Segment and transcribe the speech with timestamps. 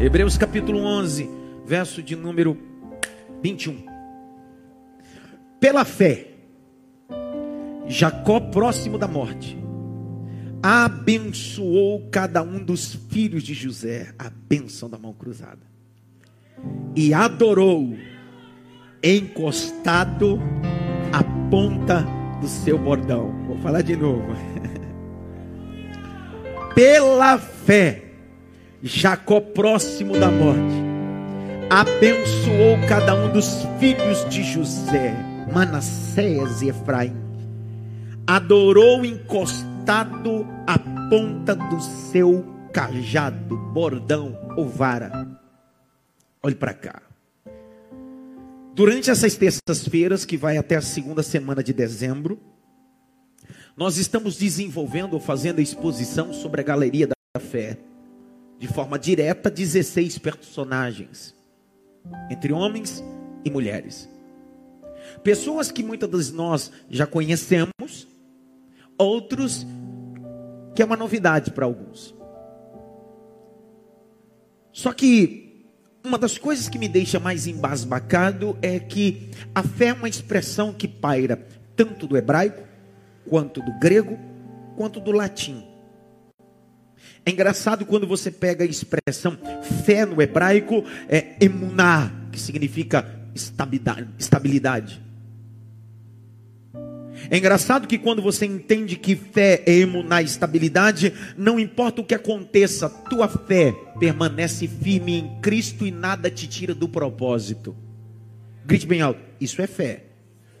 [0.00, 1.28] Hebreus capítulo 11,
[1.66, 2.56] verso de número
[3.42, 3.84] 21.
[5.60, 6.28] Pela fé,
[7.86, 9.58] Jacó, próximo da morte,
[10.62, 15.60] abençoou cada um dos filhos de José, a bênção da mão cruzada,
[16.96, 17.94] e adorou,
[19.04, 20.40] encostado
[21.12, 22.06] à ponta
[22.40, 23.44] do seu bordão.
[23.46, 24.34] Vou falar de novo.
[26.74, 28.09] Pela fé,
[28.82, 30.74] Jacó, próximo da morte,
[31.68, 35.14] abençoou cada um dos filhos de José,
[35.52, 37.14] Manassés e Efraim,
[38.26, 40.78] adorou encostado à
[41.10, 45.28] ponta do seu cajado, bordão ou vara.
[46.42, 47.02] Olhe para cá.
[48.74, 52.40] Durante essas terças-feiras, que vai até a segunda semana de dezembro,
[53.76, 57.76] nós estamos desenvolvendo ou fazendo a exposição sobre a galeria da fé.
[58.60, 61.34] De forma direta, 16 personagens,
[62.30, 63.02] entre homens
[63.42, 64.06] e mulheres.
[65.24, 68.06] Pessoas que muitas de nós já conhecemos,
[68.98, 69.66] outros
[70.74, 72.14] que é uma novidade para alguns.
[74.72, 75.66] Só que
[76.04, 80.72] uma das coisas que me deixa mais embasbacado é que a fé é uma expressão
[80.72, 82.62] que paira tanto do hebraico,
[83.26, 84.18] quanto do grego,
[84.76, 85.69] quanto do latim.
[87.30, 89.38] É engraçado quando você pega a expressão
[89.86, 93.08] fé no hebraico, é emuná, que significa
[94.18, 95.00] estabilidade.
[97.30, 102.16] É engraçado que quando você entende que fé é emunar estabilidade, não importa o que
[102.16, 107.76] aconteça, tua fé permanece firme em Cristo e nada te tira do propósito.
[108.66, 110.06] Grite bem alto, isso é fé.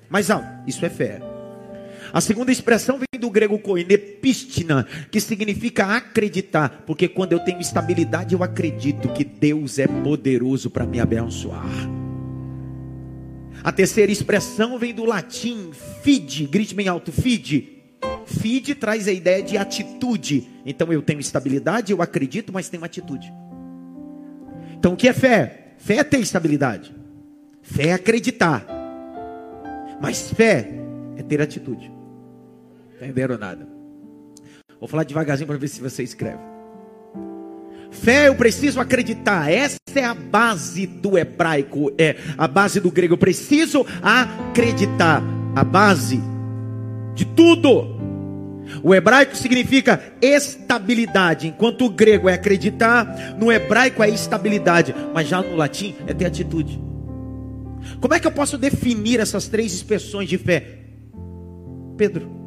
[0.08, 1.29] Mais alto, isso é fé.
[2.12, 8.34] A segunda expressão vem do grego koinepistina, que significa acreditar, porque quando eu tenho estabilidade,
[8.34, 11.68] eu acredito que Deus é poderoso para me abençoar.
[13.62, 15.70] A terceira expressão vem do latim
[16.02, 17.76] fide, grite bem alto, fide.
[18.24, 20.48] Fide traz a ideia de atitude.
[20.64, 23.32] Então eu tenho estabilidade, eu acredito, mas tenho atitude.
[24.78, 25.74] Então o que é fé?
[25.76, 26.94] Fé é ter estabilidade.
[27.60, 28.64] Fé é acreditar.
[30.00, 30.70] Mas fé
[31.16, 31.99] é ter atitude.
[33.00, 33.66] Entenderam nada?
[34.78, 36.38] Vou falar devagarzinho para ver se você escreve.
[37.90, 39.50] Fé, eu preciso acreditar.
[39.50, 43.14] Essa é a base do hebraico, é a base do grego.
[43.14, 45.22] Eu preciso acreditar.
[45.56, 46.20] A base
[47.14, 47.98] de tudo.
[48.84, 55.42] O hebraico significa estabilidade, enquanto o grego é acreditar, no hebraico é estabilidade, mas já
[55.42, 56.80] no latim é ter atitude.
[58.00, 60.78] Como é que eu posso definir essas três expressões de fé?
[61.96, 62.39] Pedro.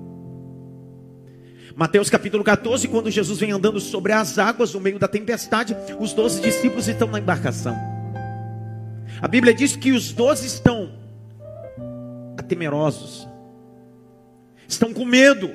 [1.76, 6.14] Mateus capítulo 14, quando Jesus vem andando sobre as águas no meio da tempestade, os
[6.14, 7.76] doze discípulos estão na embarcação.
[9.20, 10.92] A Bíblia diz que os doze estão
[12.48, 13.28] temerosos,
[14.68, 15.50] estão com medo.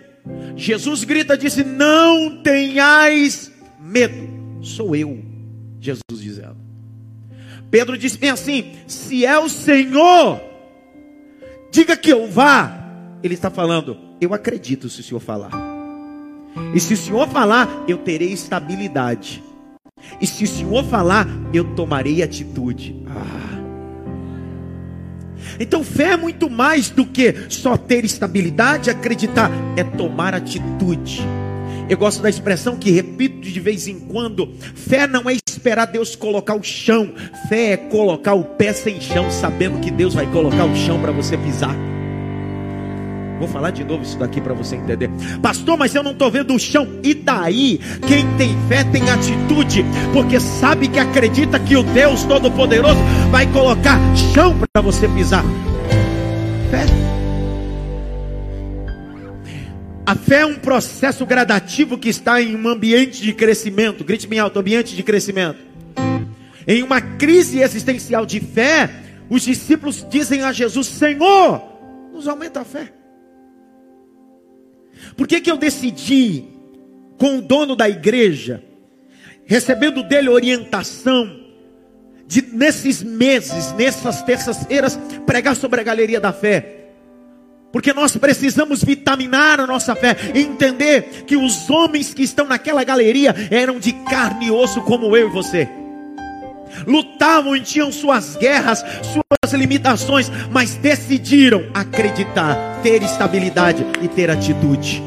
[0.56, 5.22] Jesus grita, disse: Não tenhais medo, sou eu.
[5.80, 6.56] Jesus dizendo.
[7.70, 10.40] Pedro disse bem assim: Se é o Senhor,
[11.70, 12.74] diga que eu vá.
[13.22, 15.67] Ele está falando, eu acredito se o Senhor falar.
[16.74, 19.42] E se o Senhor falar, eu terei estabilidade.
[20.20, 23.02] E se o Senhor falar, eu tomarei atitude.
[23.08, 23.48] Ah.
[25.60, 31.20] Então, fé é muito mais do que só ter estabilidade, acreditar, é tomar atitude.
[31.88, 36.14] Eu gosto da expressão que repito de vez em quando: fé não é esperar Deus
[36.14, 37.12] colocar o chão,
[37.48, 41.12] fé é colocar o pé sem chão, sabendo que Deus vai colocar o chão para
[41.12, 41.74] você pisar.
[43.38, 45.10] Vou falar de novo isso daqui para você entender.
[45.40, 46.88] Pastor, mas eu não estou vendo o chão.
[47.02, 47.80] E daí?
[48.06, 53.00] Quem tem fé tem atitude, porque sabe que acredita que o Deus Todo-Poderoso
[53.30, 53.98] vai colocar
[54.34, 55.44] chão para você pisar.
[56.70, 56.84] Fé.
[60.04, 64.02] A fé é um processo gradativo que está em um ambiente de crescimento.
[64.02, 65.58] Grite bem alto, ambiente de crescimento.
[66.66, 68.90] Em uma crise existencial de fé,
[69.30, 71.62] os discípulos dizem a Jesus: Senhor,
[72.12, 72.97] nos aumenta a fé.
[75.16, 76.44] Por que, que eu decidi,
[77.18, 78.62] com o dono da igreja,
[79.44, 81.38] recebendo dele orientação,
[82.26, 86.74] de nesses meses, nessas terças-feiras, pregar sobre a galeria da fé?
[87.72, 93.34] Porque nós precisamos vitaminar a nossa fé, entender que os homens que estão naquela galeria
[93.50, 95.68] eram de carne e osso, como eu e você
[96.86, 105.02] lutavam e tinham suas guerras, suas limitações, mas decidiram acreditar, ter estabilidade e ter atitude.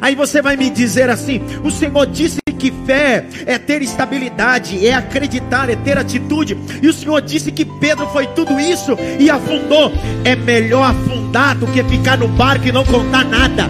[0.00, 4.94] Aí você vai me dizer assim: o Senhor disse que fé é ter estabilidade, é
[4.94, 6.56] acreditar, é ter atitude.
[6.82, 9.92] E o Senhor disse que Pedro foi tudo isso e afundou.
[10.24, 13.68] É melhor afundar do que ficar no barco e não contar nada.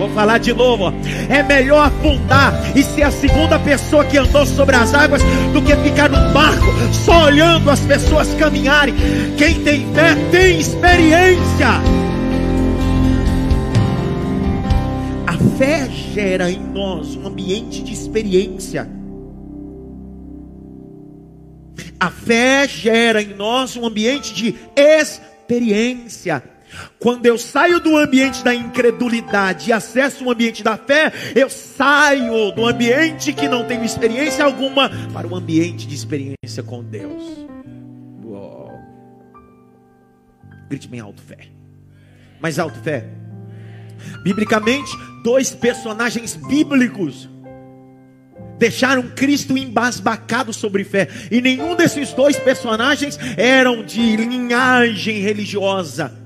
[0.00, 0.94] Vou falar de novo.
[1.28, 5.20] É melhor afundar e ser a segunda pessoa que andou sobre as águas
[5.52, 6.64] do que ficar no barco
[7.04, 8.94] só olhando as pessoas caminharem.
[9.36, 11.68] Quem tem fé tem experiência.
[15.26, 18.88] A fé gera em nós um ambiente de experiência.
[22.00, 26.42] A fé gera em nós um ambiente de experiência.
[26.98, 32.52] Quando eu saio do ambiente da incredulidade e acesso o ambiente da fé, eu saio
[32.52, 37.22] do ambiente que não tenho experiência alguma para o ambiente de experiência com Deus.
[38.24, 38.72] Uou.
[40.68, 41.38] Grite bem alto, fé.
[42.40, 43.06] Mais alto, fé.
[44.22, 44.90] Biblicamente,
[45.22, 47.28] dois personagens bíblicos
[48.58, 51.08] deixaram Cristo embasbacado sobre fé.
[51.30, 56.19] E nenhum desses dois personagens eram de linhagem religiosa.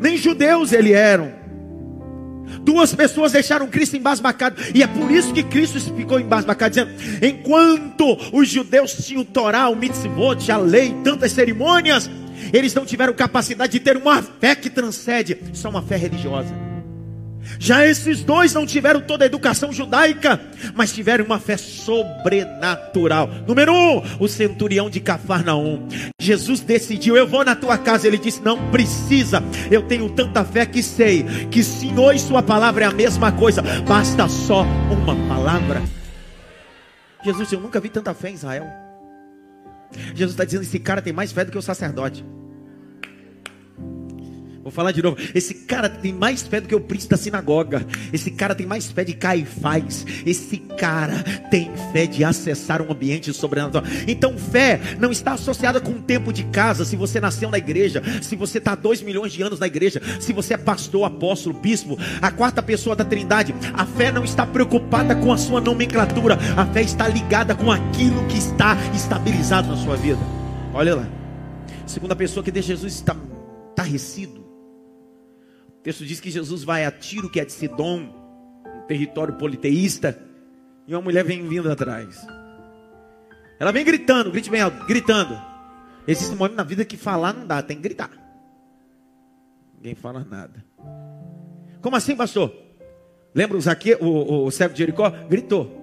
[0.00, 1.44] Nem judeus ele eram.
[2.60, 4.60] Duas pessoas deixaram Cristo embasbacado.
[4.74, 6.92] E é por isso que Cristo ficou embasbacado, dizendo:
[7.22, 12.10] enquanto os judeus tinham o Torá, o mitzvot, a lei, tantas cerimônias,
[12.52, 16.73] eles não tiveram capacidade de ter uma fé que transcende, só uma fé religiosa.
[17.58, 20.40] Já esses dois não tiveram toda a educação judaica,
[20.74, 23.28] mas tiveram uma fé sobrenatural.
[23.46, 25.88] Número um, o centurião de Cafarnaum.
[26.20, 28.06] Jesus decidiu: Eu vou na tua casa.
[28.06, 29.42] Ele disse: Não precisa.
[29.70, 33.62] Eu tenho tanta fé que sei que Senhor e Sua palavra é a mesma coisa.
[33.86, 35.82] Basta só uma palavra.
[37.24, 38.66] Jesus, eu nunca vi tanta fé em Israel.
[40.14, 42.24] Jesus está dizendo: Esse cara tem mais fé do que o sacerdote.
[44.64, 45.18] Vou falar de novo.
[45.34, 47.86] Esse cara tem mais fé do que o príncipe da sinagoga.
[48.10, 50.06] Esse cara tem mais fé de Caifás.
[50.24, 53.84] Esse cara tem fé de acessar um ambiente sobrenatural.
[54.08, 56.86] Então, fé não está associada com o tempo de casa.
[56.86, 60.32] Se você nasceu na igreja, se você está dois milhões de anos na igreja, se
[60.32, 65.14] você é pastor, apóstolo, bispo, a quarta pessoa da Trindade, a fé não está preocupada
[65.14, 66.38] com a sua nomenclatura.
[66.56, 70.20] A fé está ligada com aquilo que está estabilizado na sua vida.
[70.72, 71.06] Olha lá.
[71.86, 73.14] Segunda pessoa que deixa Jesus está
[73.70, 74.43] estarrecido o
[75.84, 78.08] texto diz que Jesus vai a Tiro, que é de Sidom,
[78.66, 80.18] um território politeísta,
[80.88, 82.26] e uma mulher vem vindo atrás.
[83.60, 85.38] Ela vem gritando, grite bem alto, gritando.
[86.08, 88.10] Existe um momento na vida que falar não dá, tem que gritar.
[89.76, 90.64] Ninguém fala nada.
[91.82, 92.50] Como assim, pastor?
[93.34, 95.10] Lembra o, Zaque, o, o, o cego de Jericó?
[95.28, 95.82] Gritou.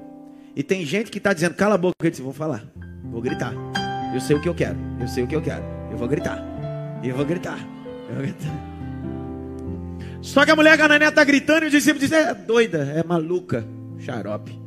[0.55, 2.65] E tem gente que está dizendo, cala a boca, ele disse, vou falar,
[3.03, 3.53] vou gritar.
[4.15, 6.43] Eu sei o que eu quero, eu sei o que eu quero, eu vou gritar,
[7.03, 7.59] eu vou gritar,
[8.09, 8.70] eu vou gritar.
[10.21, 13.65] Só que a mulher Canané está gritando e o discípulo diz: É doida, é maluca,
[13.99, 14.59] xarope.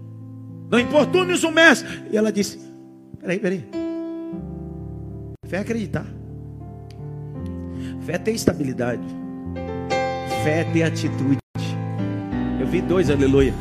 [0.68, 2.02] Não importunes o mestre.
[2.10, 2.58] E ela disse:
[3.20, 3.64] Peraí, peraí.
[5.46, 6.06] Fé é acreditar.
[8.04, 9.02] Fé é estabilidade.
[10.42, 11.38] Fé é atitude.
[12.60, 13.54] Eu vi dois, aleluia.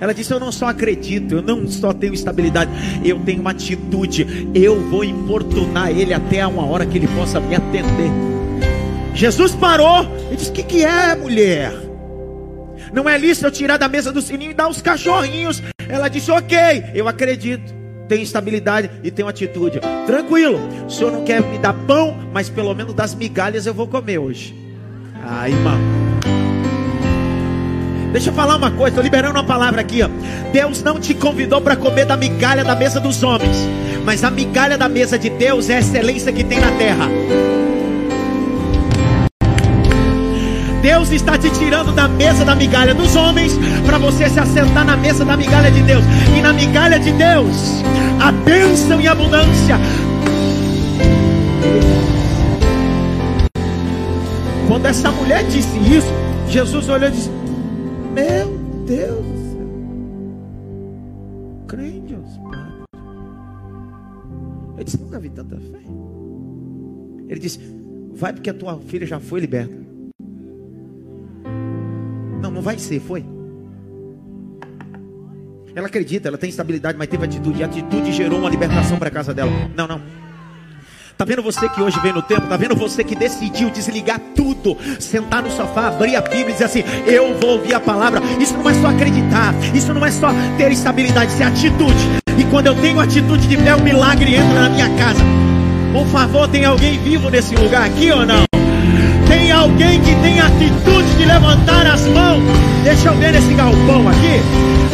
[0.00, 2.70] Ela disse: Eu não só acredito, eu não só tenho estabilidade,
[3.02, 4.50] eu tenho uma atitude.
[4.54, 8.37] Eu vou importunar ele até a uma hora que ele possa me atender.
[9.18, 11.72] Jesus parou e disse: O que, que é, mulher?
[12.92, 15.60] Não é lícito eu tirar da mesa do sininho e dar os cachorrinhos.
[15.88, 16.56] Ela disse: Ok,
[16.94, 17.76] eu acredito.
[18.08, 19.80] Tem estabilidade e tem atitude.
[20.06, 23.88] Tranquilo, o senhor não quer me dar pão, mas pelo menos das migalhas eu vou
[23.88, 24.54] comer hoje.
[25.26, 25.78] Ah, irmão.
[28.12, 30.00] Deixa eu falar uma coisa, estou liberando uma palavra aqui.
[30.00, 30.08] Ó.
[30.52, 33.56] Deus não te convidou para comer da migalha da mesa dos homens,
[34.04, 37.08] mas a migalha da mesa de Deus é a excelência que tem na terra.
[40.82, 43.52] Deus está te tirando da mesa da migalha dos homens
[43.84, 46.04] para você se assentar na mesa da migalha de Deus.
[46.36, 47.82] E na migalha de Deus,
[48.20, 49.76] a bênção e abundância.
[54.68, 56.08] Quando essa mulher disse isso,
[56.48, 57.30] Jesus olhou e disse:
[58.14, 59.66] Meu Deus do céu,
[61.66, 62.38] crente aos
[64.76, 65.78] Eu disse: Nunca vi tanta fé.
[67.28, 67.58] Ele disse:
[68.12, 69.87] Vai porque a tua filha já foi liberta.
[72.58, 73.24] Não, vai ser, foi.
[75.76, 77.60] Ela acredita, ela tem estabilidade, mas teve atitude.
[77.60, 79.48] E a atitude gerou uma libertação para a casa dela.
[79.76, 80.02] Não, não.
[81.16, 82.48] Tá vendo você que hoje vem no tempo?
[82.48, 86.64] Tá vendo você que decidiu desligar tudo, sentar no sofá, abrir a Bíblia e dizer
[86.64, 88.20] assim: Eu vou ouvir a palavra.
[88.40, 91.94] Isso não é só acreditar, isso não é só ter estabilidade, isso é atitude.
[92.36, 95.20] E quando eu tenho atitude de fé, o milagre entra na minha casa.
[95.92, 98.48] Por favor, tem alguém vivo nesse lugar aqui ou não?
[99.28, 102.42] Tem alguém que tem atitude pode levantar as mãos.
[102.84, 104.40] Deixa eu ver nesse galpão aqui.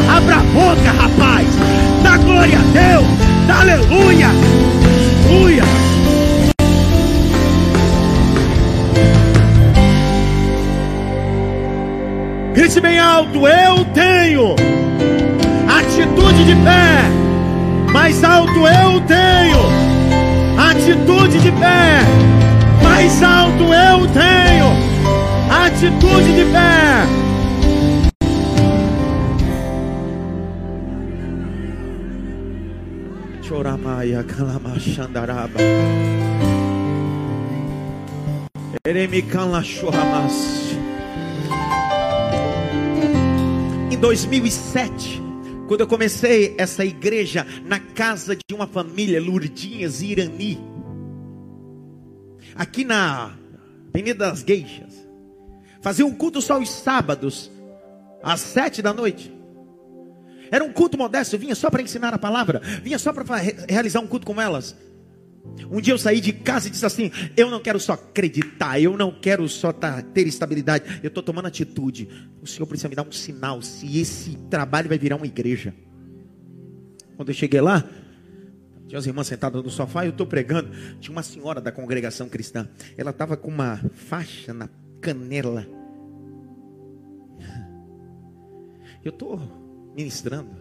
[0.09, 1.47] Abra a boca, rapaz.
[2.02, 3.07] Dá glória a Deus.
[3.47, 4.28] Dá aleluia.
[5.26, 5.62] Aleluia.
[12.54, 14.54] Grite bem alto, eu tenho
[15.69, 17.93] atitude de pé.
[17.93, 19.59] Mais alto, eu tenho
[20.71, 22.00] atitude de pé.
[22.83, 24.84] Mais alto, eu tenho
[25.64, 27.25] atitude de pé.
[33.42, 35.61] Choramaia, calamachandaraba.
[38.87, 40.76] Eremican choramas.
[43.90, 45.23] Em 2007,
[45.66, 50.61] quando eu comecei essa igreja na casa de uma família, Lurdinhas Irani,
[52.54, 53.33] aqui na
[53.88, 54.94] Avenida das Gueixas,
[55.85, 57.50] fazia um culto só os sábados,
[58.23, 59.31] às sete da noite.
[60.50, 63.37] Era um culto modesto, vinha só para ensinar a palavra, vinha só para
[63.69, 64.75] realizar um culto com elas.
[65.71, 68.97] Um dia eu saí de casa e disse assim: Eu não quero só acreditar, eu
[68.97, 72.09] não quero só tá, ter estabilidade, eu estou tomando atitude.
[72.41, 75.75] O Senhor precisa me dar um sinal se esse trabalho vai virar uma igreja.
[77.14, 77.85] Quando eu cheguei lá,
[78.88, 80.71] tinha as irmãs sentadas no sofá, eu estou pregando.
[80.99, 84.67] Tinha uma senhora da congregação cristã, ela estava com uma faixa na
[85.05, 85.67] canela.
[89.05, 89.39] Eu estou
[89.95, 90.57] ministrando,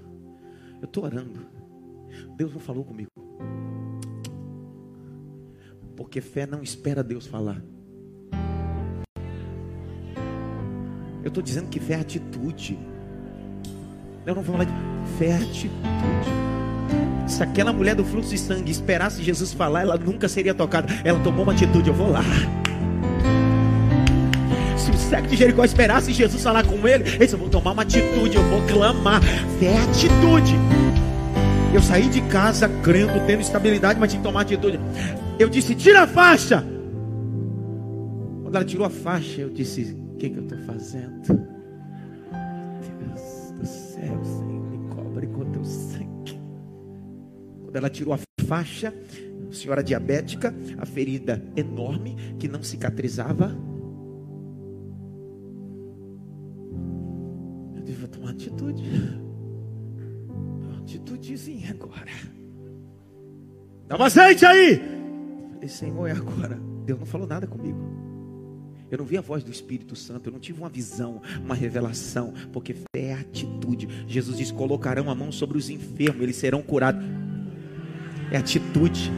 [0.81, 1.47] eu estou orando.
[2.35, 3.09] Deus não falou comigo.
[5.95, 7.63] Porque fé não espera Deus falar.
[11.23, 12.77] Eu estou dizendo que fé é atitude.
[14.25, 14.73] Eu não vou falar de
[15.17, 15.71] fé é atitude.
[17.29, 20.93] Se aquela mulher do fluxo de sangue esperasse Jesus falar, ela nunca seria tocada.
[21.05, 22.21] Ela tomou uma atitude, eu vou lá.
[25.03, 28.35] Cego de Jericó esperasse Jesus falar com ele, ele disse, eu vou tomar uma atitude,
[28.35, 29.21] eu vou clamar.
[29.59, 30.55] Fé é atitude.
[31.73, 34.79] Eu saí de casa crendo, tendo estabilidade, mas tinha que tomar atitude.
[35.39, 36.63] Eu disse: Tira a faixa.
[38.43, 41.47] Quando ela tirou a faixa, eu disse: O que, que eu estou fazendo?
[42.99, 46.39] Deus do céu, Senhor, me cobre com teu sangue.
[47.63, 48.93] Quando ela tirou a faixa,
[49.51, 53.57] senhora diabética, a ferida enorme que não cicatrizava.
[58.43, 58.83] Atitude.
[60.27, 62.11] Uma atitudezinha agora.
[63.87, 64.81] Dá um azeite aí.
[65.53, 66.59] Falei, Senhor, é agora.
[66.85, 67.79] Deus não falou nada comigo.
[68.91, 72.31] Eu não vi a voz do Espírito Santo, eu não tive uma visão, uma revelação,
[72.51, 73.87] porque fé é atitude.
[74.07, 77.03] Jesus diz: colocarão a mão sobre os enfermos, eles serão curados.
[78.31, 79.11] É atitude.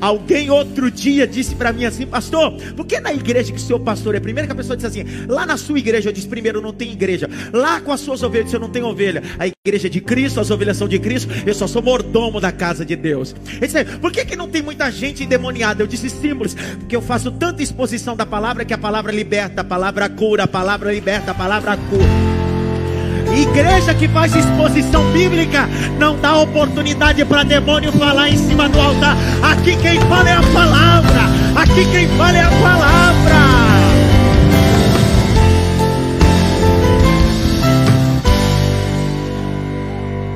[0.00, 3.78] Alguém outro dia disse para mim assim, pastor, por que na igreja que o seu
[3.78, 6.60] pastor é primeiro que a pessoa disse assim, lá na sua igreja eu disse primeiro
[6.60, 9.88] não tem igreja, lá com as suas ovelhas eu disse, não tenho ovelha, a igreja
[9.88, 12.96] é de Cristo, as ovelhas são de Cristo, eu só sou mordomo da casa de
[12.96, 13.34] Deus.
[13.46, 15.82] Ele disse, por que, que não tem muita gente endemoniada?
[15.82, 19.64] Eu disse simples, porque eu faço tanta exposição da palavra que a palavra liberta, a
[19.64, 22.29] palavra cura, a palavra liberta, a palavra cura.
[23.36, 25.68] Igreja que faz exposição bíblica
[25.98, 29.16] não dá oportunidade para demônio falar em cima do altar.
[29.42, 31.20] Aqui quem fala é a palavra.
[31.56, 33.40] Aqui quem fala é a palavra.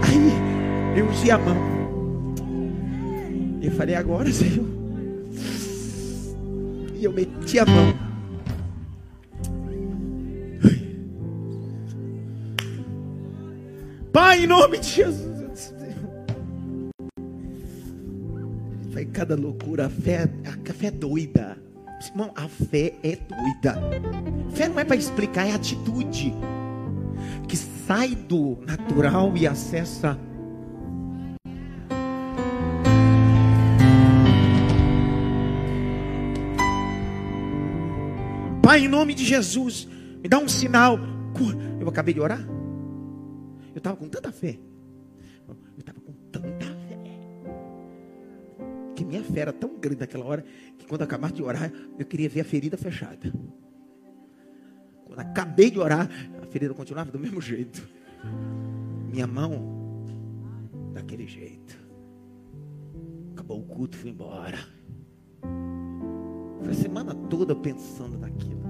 [0.03, 1.75] Aí eu usei a mão.
[3.61, 4.67] Eu falei agora, Senhor.
[6.95, 8.04] E eu meti a mão.
[14.15, 15.75] Pai, em nome de Jesus.
[18.93, 19.87] Vai cada loucura.
[19.87, 21.59] A fé, a fé é doida.
[22.01, 23.77] Irmão, a fé é doida.
[24.53, 26.33] Fé não é para explicar, é atitude.
[27.49, 30.17] Que sai do natural e acessa.
[38.63, 39.89] Pai, em nome de Jesus,
[40.23, 41.01] me dá um sinal.
[41.81, 42.54] Eu acabei de orar.
[43.75, 44.57] Eu estava com tanta fé.
[45.49, 46.99] Eu estava com tanta fé.
[48.95, 50.45] Que minha fé era tão grande naquela hora
[50.79, 53.33] que quando eu acabasse de orar, eu queria ver a ferida fechada.
[55.05, 56.09] Quando acabei de orar,
[56.41, 57.87] a ferida continuava do mesmo jeito.
[59.11, 60.05] Minha mão,
[60.93, 61.77] daquele jeito.
[63.33, 64.59] Acabou o culto, fui embora.
[66.63, 68.63] Foi a semana toda pensando naquilo.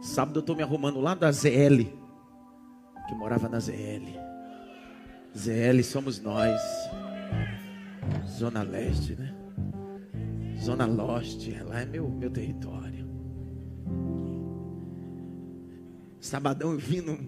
[0.00, 1.99] Sábado eu estou me arrumando lá da ZL
[3.10, 4.06] que morava na ZL.
[5.36, 6.60] ZL somos nós.
[8.24, 9.34] Zona Leste, né?
[10.56, 13.10] Zona Lost, lá é meu, meu território.
[16.20, 17.18] Sabadão eu vindo,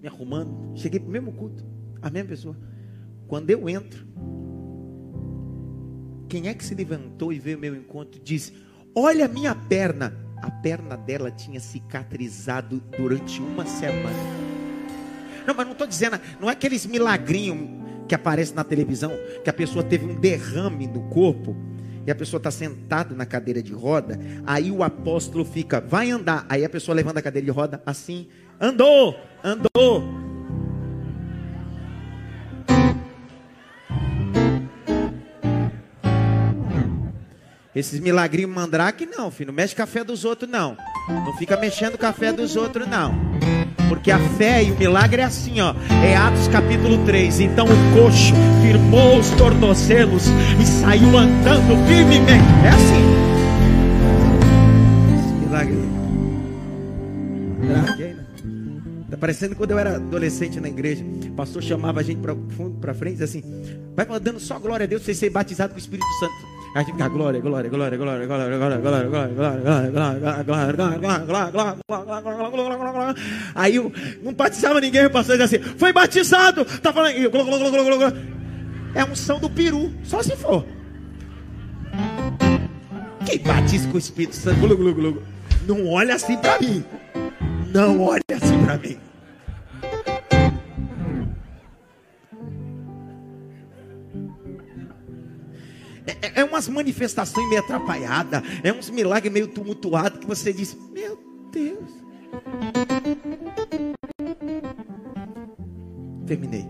[0.00, 1.64] me arrumando, cheguei pro mesmo culto,
[2.02, 2.58] a mesma pessoa.
[3.28, 4.04] Quando eu entro,
[6.28, 8.52] quem é que se levantou e veio ao meu encontro e disse:
[8.96, 10.28] Olha a minha perna.
[10.42, 14.49] A perna dela tinha cicatrizado durante uma semana.
[15.46, 19.12] Não, mas não estou dizendo, não é aqueles milagrinhos que aparecem na televisão,
[19.44, 21.56] que a pessoa teve um derrame no corpo
[22.06, 26.46] e a pessoa está sentada na cadeira de roda, aí o apóstolo fica, vai andar.
[26.48, 28.26] Aí a pessoa levanta a cadeira de roda assim,
[28.60, 30.30] andou, andou.
[37.72, 39.48] Esses milagrinhos mandrake, não, filho.
[39.48, 40.76] Não mexe café dos outros, não.
[41.08, 43.14] Não fica mexendo café dos outros, não.
[43.90, 45.74] Porque a fé e o milagre é assim, ó.
[46.04, 47.40] É Atos capítulo 3.
[47.40, 48.32] Então o coxo
[48.62, 50.26] firmou os tornozelos
[50.62, 52.44] e saiu andando firmemente.
[52.64, 53.02] É assim.
[55.18, 55.74] Esse milagre.
[57.62, 58.16] Aí, né?
[59.10, 61.04] Tá parecendo quando eu era adolescente na igreja.
[61.24, 62.20] O pastor chamava a gente
[62.80, 63.42] para frente, assim.
[63.96, 66.59] Vai dando só glória a Deus, você ser batizado com o Espírito Santo.
[66.72, 71.52] Aí fica glória, glória, glória, glória, glória, glória, glória, glória, glória, glória, glória, glória,
[72.50, 73.14] glória, glória,
[73.56, 77.14] Aí não batizava ninguém, o pastor dizia assim, foi batizado, tá falando,
[78.94, 80.64] é a unção do peru, só se for.
[83.26, 84.60] Quem batiza com o Espírito Santo,
[85.66, 86.84] não olha assim para mim,
[87.72, 89.09] não olha assim para mim.
[96.22, 101.18] É, é umas manifestações meio atrapalhadas, é uns milagres meio tumultuados que você diz: Meu
[101.52, 101.90] Deus.
[106.26, 106.66] Terminei.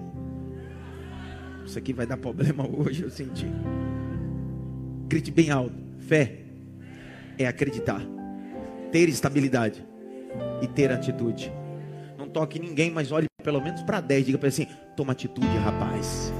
[1.64, 3.46] Isso aqui vai dar problema hoje, eu senti.
[5.08, 6.40] Grite bem alto: fé
[7.38, 8.02] é acreditar,
[8.90, 9.84] ter estabilidade
[10.62, 11.52] e ter atitude.
[12.18, 14.26] Não toque ninguém, mas olhe pelo menos para 10.
[14.26, 14.66] Diga para assim:
[14.96, 16.32] toma atitude, rapaz.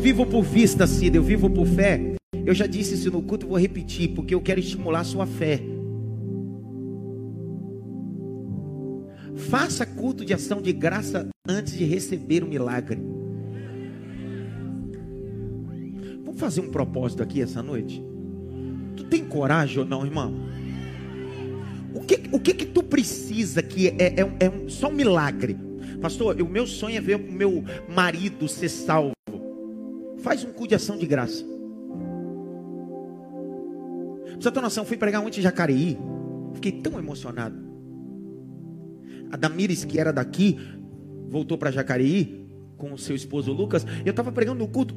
[0.00, 2.14] Vivo por vista, Cida, eu vivo por fé.
[2.46, 5.60] Eu já disse isso no culto, vou repetir, porque eu quero estimular sua fé.
[9.36, 12.98] Faça culto de ação de graça antes de receber o milagre.
[16.24, 18.02] Vamos fazer um propósito aqui essa noite?
[18.96, 20.34] Tu tem coragem ou não, irmão?
[21.94, 25.56] O que, o que que tu precisa que é, é, é só um milagre?
[26.00, 29.12] Pastor, o meu sonho é ver o meu marido ser salvo.
[30.22, 31.44] Faz um cu de ação de graça.
[34.24, 35.98] Pra você ter noção, fui pregar ontem em Jacareí.
[36.54, 37.56] Fiquei tão emocionado.
[39.30, 40.58] A Damires, que era daqui,
[41.28, 43.86] voltou para Jacareí com o seu esposo Lucas.
[44.04, 44.94] Eu estava pregando no culto.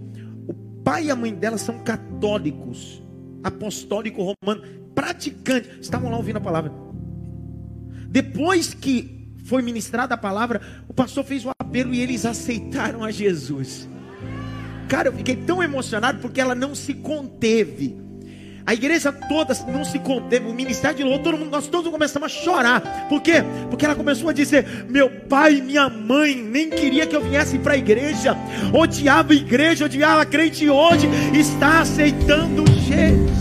[0.48, 3.04] O pai e a mãe dela são católicos,
[3.44, 4.64] apostólico romano,
[4.96, 5.70] praticantes.
[5.82, 6.72] Estavam lá ouvindo a palavra.
[8.08, 13.12] Depois que foi ministrada a palavra, o pastor fez o apelo e eles aceitaram a
[13.12, 13.90] Jesus.
[14.88, 18.04] Cara, eu fiquei tão emocionado porque ela não se conteve.
[18.66, 22.28] A igreja toda não se conteve, o ministério de louvor, todo mundo, nós todos começamos
[22.28, 23.08] a chorar.
[23.10, 23.44] Por quê?
[23.70, 27.74] Porque ela começou a dizer: Meu pai minha mãe nem queria que eu viesse para
[27.74, 28.38] a igreja,
[28.74, 33.34] odiava a igreja, odiava a crente, e hoje está aceitando Jesus.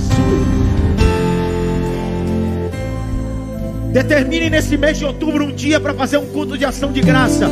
[3.92, 7.46] Determine nesse mês de outubro um dia para fazer um culto de ação de graça.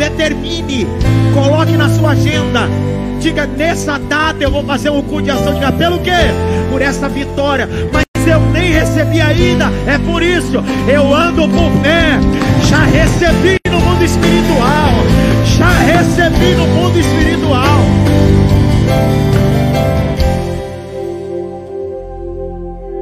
[0.00, 0.86] Determine,
[1.34, 2.60] coloque na sua agenda.
[3.20, 5.72] Diga, nessa data eu vou fazer um culto de ação de.
[5.76, 6.10] Pelo quê?
[6.70, 7.68] Por essa vitória.
[7.92, 9.66] Mas eu nem recebi ainda.
[9.86, 10.56] É por isso,
[10.90, 12.18] eu ando por fé.
[12.70, 14.90] Já recebi no mundo espiritual.
[15.58, 17.84] Já recebi no mundo espiritual.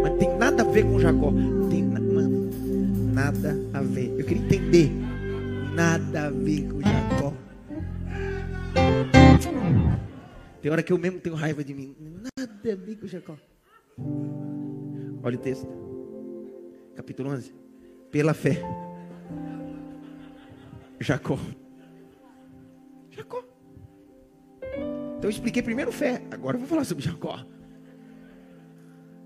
[0.02, 1.32] Mas tem nada a ver com Jacó.
[1.70, 2.50] Tem mano,
[3.12, 4.12] nada a ver.
[4.18, 5.08] Eu queria entender
[5.78, 6.77] nada a ver com
[10.60, 11.94] Tem hora que eu mesmo tenho raiva de mim.
[12.00, 13.36] Nada a ver com Jacó.
[15.22, 15.68] Olha o texto.
[16.96, 17.54] Capítulo 11.
[18.10, 18.60] Pela fé.
[21.00, 21.38] Jacó.
[23.10, 23.44] Jacó.
[24.62, 26.22] Então eu expliquei primeiro fé.
[26.30, 27.44] Agora eu vou falar sobre Jacó.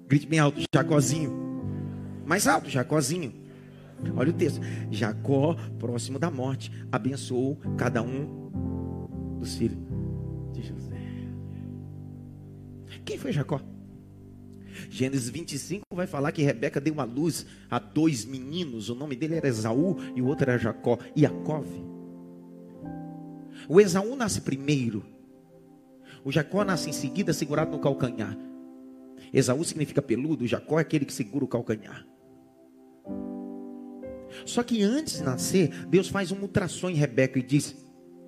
[0.07, 1.33] Grite bem alto, Jacózinho.
[2.27, 3.33] Mais alto, Jacózinho.
[4.17, 4.61] Olha o texto.
[4.91, 10.02] Jacó, próximo da morte, abençoou cada um dos filhos
[13.05, 13.61] Quem foi Jacó?
[14.91, 18.89] Gênesis 25 vai falar que Rebeca deu uma luz a dois meninos.
[18.89, 20.99] O nome dele era Esaú e o outro era Jacó.
[21.17, 21.67] Iacov.
[23.69, 25.05] O Esaú nasce primeiro.
[26.25, 28.37] O Jacó nasce em seguida, segurado no calcanhar.
[29.33, 32.07] Esaú significa peludo, Jacó é aquele que segura o calcanhar.
[34.47, 37.77] Só que antes de nascer, Deus faz um ultrassom em Rebeca e diz: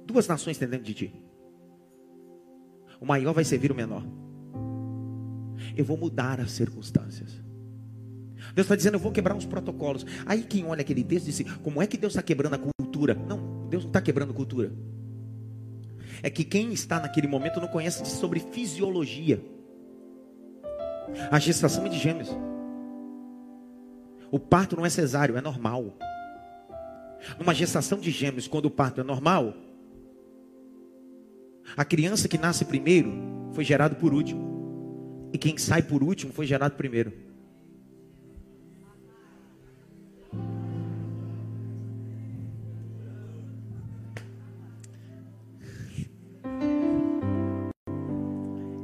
[0.06, 1.14] Duas nações têm dentro de ti.
[3.00, 4.04] O maior vai servir o menor.
[5.76, 7.42] Eu vou mudar as circunstâncias.
[8.54, 10.04] Deus está dizendo, eu vou quebrar os protocolos.
[10.26, 13.14] Aí quem olha aquele texto diz: como é que Deus está quebrando a cultura?
[13.14, 14.72] Não, Deus não está quebrando cultura.
[16.22, 19.44] É que quem está naquele momento não conhece sobre fisiologia.
[21.30, 22.28] A gestação é de gêmeos.
[24.30, 25.96] O parto não é cesáreo, é normal.
[27.38, 29.54] Numa gestação de gêmeos, quando o parto é normal,
[31.76, 33.12] a criança que nasce primeiro
[33.52, 34.53] foi gerado por último.
[35.34, 37.12] E quem sai por último foi gerado primeiro.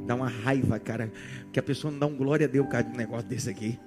[0.05, 1.09] Dá uma raiva, cara,
[1.53, 3.79] que a pessoa não dá um glória a Deus causa de um negócio desse aqui.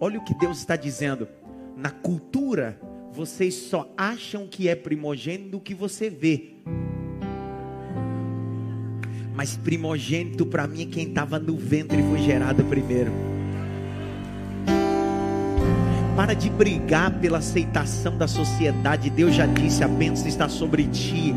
[0.00, 1.28] Olha o que Deus está dizendo.
[1.76, 2.80] Na cultura,
[3.12, 6.54] vocês só acham que é primogênito o que você vê.
[9.38, 13.12] Mas primogênito para mim é quem estava no ventre e foi gerado primeiro.
[16.16, 19.08] Para de brigar pela aceitação da sociedade.
[19.10, 21.32] Deus já disse: a bênção está sobre ti.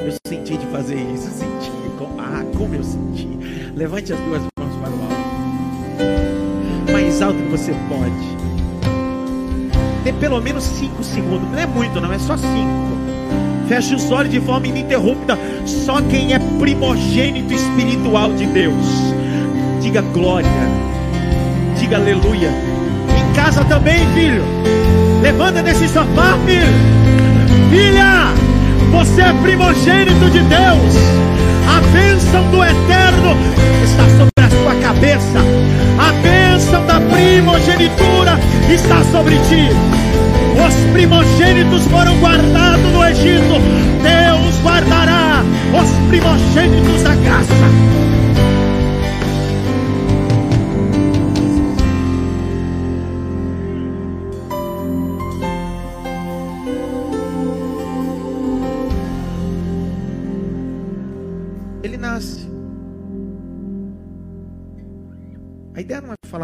[0.00, 1.70] Eu senti de fazer isso, senti.
[2.18, 3.28] Ah, como eu senti.
[3.76, 6.92] Levante as duas mãos para o alto.
[6.92, 8.49] Mais alto que você pode.
[10.04, 11.50] Dê pelo menos cinco segundos.
[11.50, 12.90] Não é muito, não, é só cinco.
[13.68, 15.38] Feche os olhos de forma ininterrupta.
[15.66, 18.86] Só quem é primogênito espiritual de Deus.
[19.80, 20.48] Diga glória.
[21.78, 22.50] Diga aleluia.
[23.16, 24.42] Em casa também, filho.
[25.22, 27.00] Levanta desse sofá, filho.
[27.70, 28.32] Filha,
[28.90, 30.94] você é primogênito de Deus.
[31.68, 33.36] A bênção do eterno
[33.84, 35.38] está sobre a sua cabeça.
[35.98, 39.68] A bênção da primogenitura está sobre ti.
[40.66, 43.02] Os primogênitos foram guardados no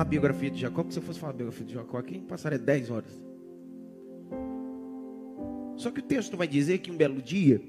[0.07, 2.91] biografia de Jacó, porque se eu fosse falar a biografia de Jacó aqui, passaria 10
[2.91, 3.23] horas.
[5.77, 7.61] Só que o texto vai dizer que um belo dia,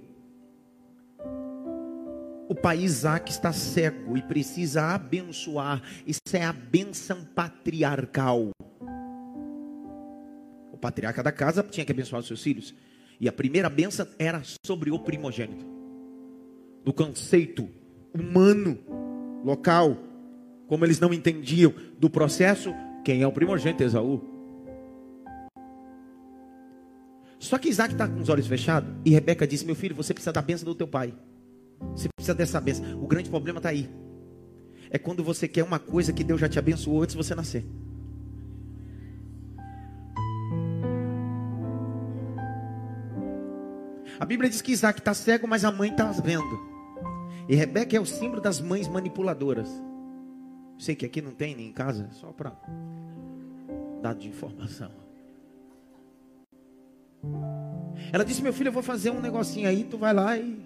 [2.48, 5.82] o pai Isaac está cego e precisa abençoar.
[6.06, 8.52] Isso é a benção patriarcal.
[10.72, 12.74] O patriarca da casa tinha que abençoar os seus filhos.
[13.20, 15.66] E a primeira benção era sobre o primogênito.
[16.86, 17.68] Do conceito
[18.14, 18.78] humano,
[19.44, 20.07] local.
[20.68, 23.84] Como eles não entendiam do processo, quem é o primogênito?
[23.84, 24.22] Esaú.
[27.40, 30.34] Só que Isaac está com os olhos fechados e Rebeca disse: Meu filho, você precisa
[30.34, 31.14] da benção do teu pai.
[31.96, 33.02] Você precisa dessa benção.
[33.02, 33.90] O grande problema está aí.
[34.90, 37.66] É quando você quer uma coisa que Deus já te abençoou antes de você nascer.
[44.20, 46.60] A Bíblia diz que Isaac está cego, mas a mãe está vendo.
[47.48, 49.70] E Rebeca é o símbolo das mães manipuladoras.
[50.78, 52.54] Sei que aqui não tem nem em casa, só para
[54.02, 54.92] dado de informação.
[58.12, 59.84] Ela disse: Meu filho, eu vou fazer um negocinho aí.
[59.84, 60.60] Tu vai lá e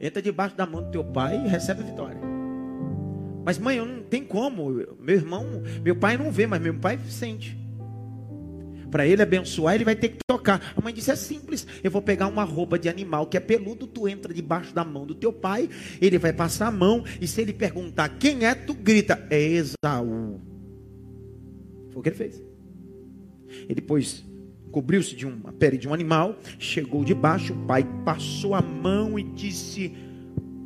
[0.00, 2.20] entra debaixo da mão do teu pai e recebe a vitória.
[3.44, 4.70] Mas mãe, eu não tem como.
[4.98, 7.63] Meu irmão, meu pai não vê, mas meu pai sente.
[8.94, 10.72] Para ele abençoar, ele vai ter que tocar.
[10.76, 11.66] A mãe disse: É simples.
[11.82, 13.88] Eu vou pegar uma roupa de animal que é peludo.
[13.88, 15.68] Tu entra debaixo da mão do teu pai.
[16.00, 17.02] Ele vai passar a mão.
[17.20, 20.40] E se ele perguntar quem é, tu grita: É Esaú.
[21.90, 22.40] Foi o que ele fez.
[23.68, 24.24] Ele pôs
[24.70, 29.24] cobriu-se de uma pele de um animal, chegou debaixo, o pai passou a mão e
[29.24, 29.92] disse: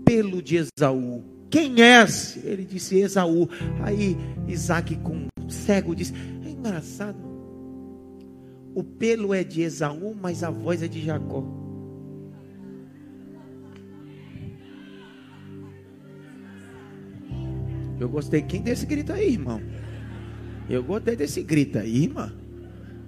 [0.05, 2.39] Pelo de Esaú, quem és?
[2.45, 3.49] Ele disse: Esaú.
[3.83, 6.13] Aí Isaac, com cego, disse:
[6.45, 7.28] É engraçado,
[8.75, 11.45] o pelo é de Esaú, mas a voz é de Jacó.
[18.01, 18.43] Eu gostei.
[18.43, 19.61] Quem desse grito aí, irmão?
[20.69, 22.31] Eu gostei desse grito aí, irmão.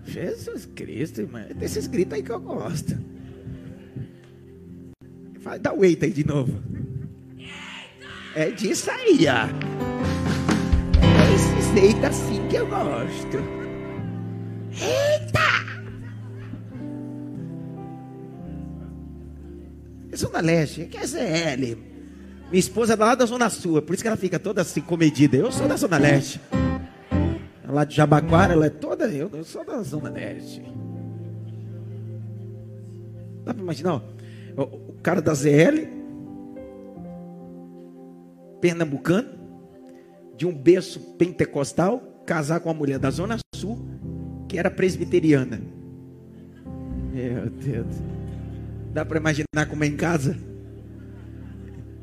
[0.05, 1.43] Jesus Cristo, irmão.
[1.43, 2.99] É desses gritos aí que eu gosto.
[5.61, 6.53] Dar o eita aí de novo.
[8.35, 9.47] É disso aí, ó.
[11.01, 13.39] É esse eita assim que eu gosto.
[14.73, 15.30] Eita!
[20.21, 21.77] Zona Leste, que é ZL.
[22.51, 25.37] Minha esposa é lá da Zona Sul, por isso que ela fica toda assim comedida.
[25.37, 26.41] Eu sou da Zona Leste.
[27.67, 29.07] Lá de Jabaquara, ela é toda.
[29.07, 30.63] Eu, eu sou da Zona Leste.
[33.45, 34.03] Dá para imaginar?
[34.57, 35.87] Ó, o, o cara da ZL,
[38.61, 39.29] pernambucano,
[40.37, 43.79] de um berço pentecostal, casar com uma mulher da Zona Sul,
[44.49, 45.61] que era presbiteriana.
[47.13, 48.20] Meu Deus.
[48.93, 50.37] Dá para imaginar como é em casa?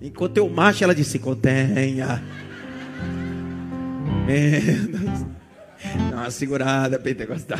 [0.02, 2.24] Enquanto eu macho, ela disse: contenha.
[4.26, 5.26] Menos.
[6.10, 7.58] Dá uma segurada, pentecostal.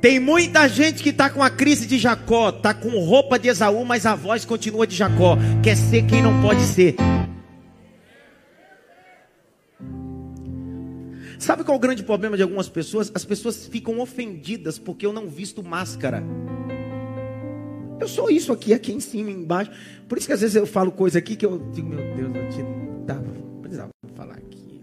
[0.00, 3.84] Tem muita gente que está com a crise de Jacó, está com roupa de Esaú,
[3.84, 5.38] mas a voz continua de Jacó.
[5.62, 6.96] Quer ser quem não pode ser.
[11.42, 13.10] Sabe qual é o grande problema de algumas pessoas?
[13.12, 16.22] As pessoas ficam ofendidas porque eu não visto máscara.
[17.98, 19.72] Eu sou isso aqui, aqui em cima, embaixo.
[20.08, 22.48] Por isso que às vezes eu falo coisa aqui que eu digo, meu Deus, eu
[22.48, 23.26] te dava,
[23.60, 24.80] precisava falar aqui.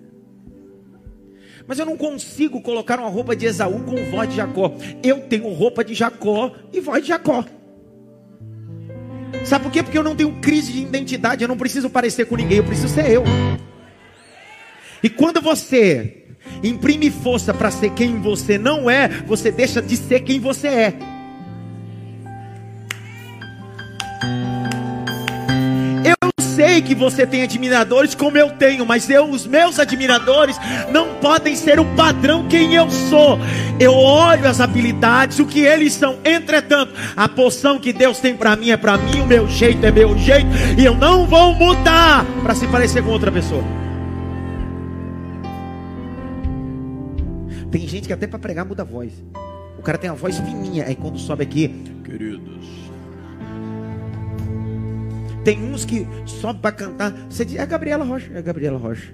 [1.65, 4.75] Mas eu não consigo colocar uma roupa de Esaú com voz de Jacó.
[5.01, 7.45] Eu tenho roupa de Jacó e voz de Jacó.
[9.45, 9.81] Sabe por quê?
[9.81, 12.93] Porque eu não tenho crise de identidade, eu não preciso parecer com ninguém, eu preciso
[12.93, 13.23] ser eu.
[15.01, 16.25] E quando você
[16.63, 20.93] imprime força para ser quem você não é, você deixa de ser quem você é.
[26.03, 26.15] Eu
[26.55, 30.57] sei que você tem admiradores como eu tenho, mas eu, os meus admiradores
[30.91, 33.39] não podem ser o padrão quem eu sou.
[33.79, 36.17] Eu olho as habilidades, o que eles são.
[36.23, 39.91] Entretanto, a poção que Deus tem para mim é para mim, o meu jeito é
[39.91, 43.88] meu jeito, e eu não vou mudar para se parecer com outra pessoa.
[47.71, 49.13] Tem gente que até para pregar muda a voz.
[49.77, 51.69] O cara tem a voz fininha, aí quando sobe aqui,
[52.03, 52.67] queridos.
[55.43, 58.77] Tem uns que sobe para cantar, você diz, é a Gabriela Rocha, é a Gabriela
[58.77, 59.13] Rocha.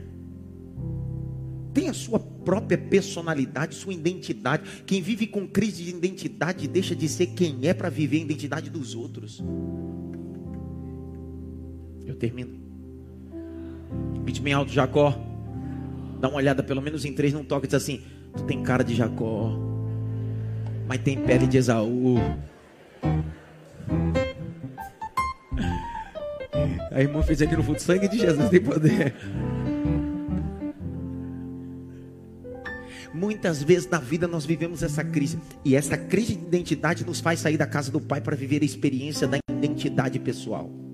[1.74, 4.84] Tem a sua própria personalidade, sua identidade.
[4.86, 8.70] Quem vive com crise de identidade deixa de ser quem é para viver a identidade
[8.70, 9.44] dos outros.
[12.06, 12.58] Eu termino.
[14.26, 15.14] Pede bem alto, Jacó.
[16.20, 18.02] Dá uma olhada pelo menos em três, não toca e diz assim:
[18.38, 19.52] Tu tem cara de Jacó,
[20.88, 22.18] mas tem pele de Esaú.
[26.92, 29.14] A irmã fez aqui no fundo, sangue de Jesus tem poder.
[33.14, 37.40] Muitas vezes na vida nós vivemos essa crise, e essa crise de identidade nos faz
[37.40, 40.85] sair da casa do Pai para viver a experiência da identidade pessoal.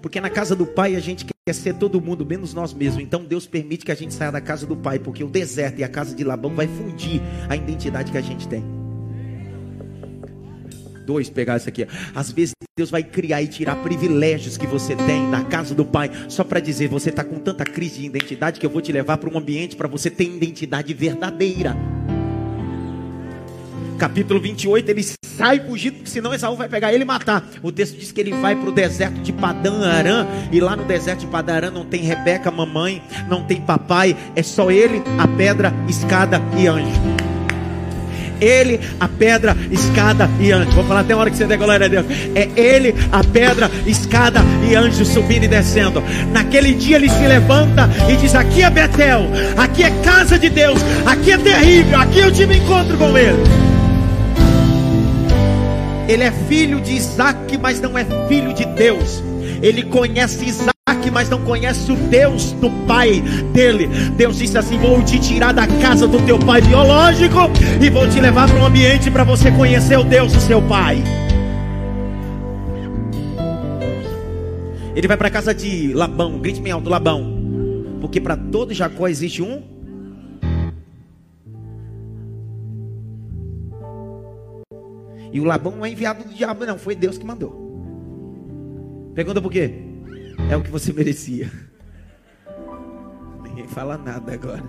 [0.00, 3.02] Porque na casa do Pai a gente quer ser todo mundo, menos nós mesmos.
[3.02, 5.84] Então Deus permite que a gente saia da casa do Pai, porque o deserto e
[5.84, 8.64] a casa de Labão vai fundir a identidade que a gente tem.
[11.06, 11.86] Dois, pegar isso aqui.
[12.14, 16.10] Às vezes Deus vai criar e tirar privilégios que você tem na casa do Pai,
[16.28, 19.16] só para dizer: você está com tanta crise de identidade que eu vou te levar
[19.16, 21.74] para um ambiente para você ter identidade verdadeira
[23.98, 25.04] capítulo 28, ele
[25.36, 27.44] sai fugindo, porque senão Esaú vai pegar ele e matar.
[27.62, 30.84] O texto diz que ele vai para o deserto de Padã Arã, e lá no
[30.84, 35.26] deserto de Padã Arã não tem Rebeca, mamãe, não tem papai, é só ele, a
[35.26, 37.18] pedra, escada e anjo.
[38.40, 40.70] Ele, a pedra, escada e anjo.
[40.70, 42.06] Vou falar até a hora que você der glória a Deus.
[42.36, 46.00] É ele, a pedra, escada e anjo subindo e descendo.
[46.32, 49.22] Naquele dia ele se levanta e diz: Aqui é Betel,
[49.56, 53.67] aqui é casa de Deus, aqui é terrível, aqui eu tive encontro com ele.
[56.08, 59.22] Ele é filho de Isaac, mas não é filho de Deus.
[59.60, 63.86] Ele conhece Isaac, mas não conhece o Deus do pai dele.
[64.16, 68.20] Deus disse assim: Vou te tirar da casa do teu pai biológico e vou te
[68.20, 71.04] levar para um ambiente para você conhecer o Deus do seu pai.
[74.96, 77.22] Ele vai para a casa de Labão, grite bem alto: Labão,
[78.00, 79.77] porque para todo Jacó existe um
[85.32, 86.78] E o Labão não é enviado do diabo, não.
[86.78, 87.68] Foi Deus que mandou.
[89.14, 89.74] Pergunta por quê?
[90.50, 91.50] É o que você merecia.
[93.42, 94.62] Ninguém fala nada agora.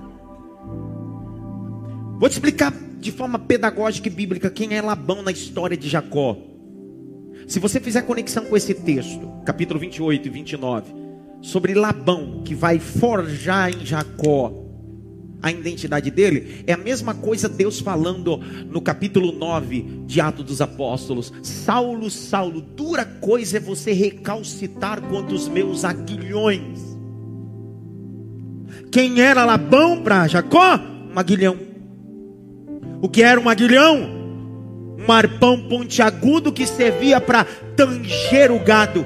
[2.19, 6.37] Vou te explicar de forma pedagógica e bíblica quem é Labão na história de Jacó.
[7.47, 10.93] Se você fizer conexão com esse texto, capítulo 28 e 29,
[11.41, 14.68] sobre Labão, que vai forjar em Jacó
[15.41, 18.37] a identidade dele, é a mesma coisa Deus falando
[18.69, 25.33] no capítulo 9 de Atos dos Apóstolos: Saulo, Saulo, dura coisa é você recalcitar contra
[25.33, 26.79] os meus aguilhões.
[28.91, 30.79] Quem era Labão para Jacó?
[31.13, 31.57] Um aguilhão.
[33.01, 34.19] O que era um aguilhão?
[34.97, 39.05] Um arpão pontiagudo que servia para tanger o gado.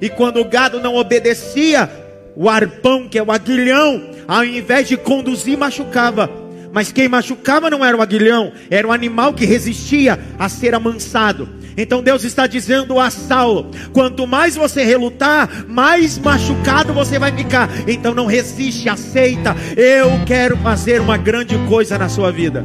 [0.00, 1.90] E quando o gado não obedecia,
[2.34, 6.30] o arpão, que é o aguilhão, ao invés de conduzir, machucava.
[6.72, 11.48] Mas quem machucava não era o aguilhão, era o animal que resistia a ser amansado.
[11.76, 17.68] Então Deus está dizendo a Saulo: quanto mais você relutar, mais machucado você vai ficar.
[17.88, 19.56] Então não resiste, aceita.
[19.76, 22.64] Eu quero fazer uma grande coisa na sua vida.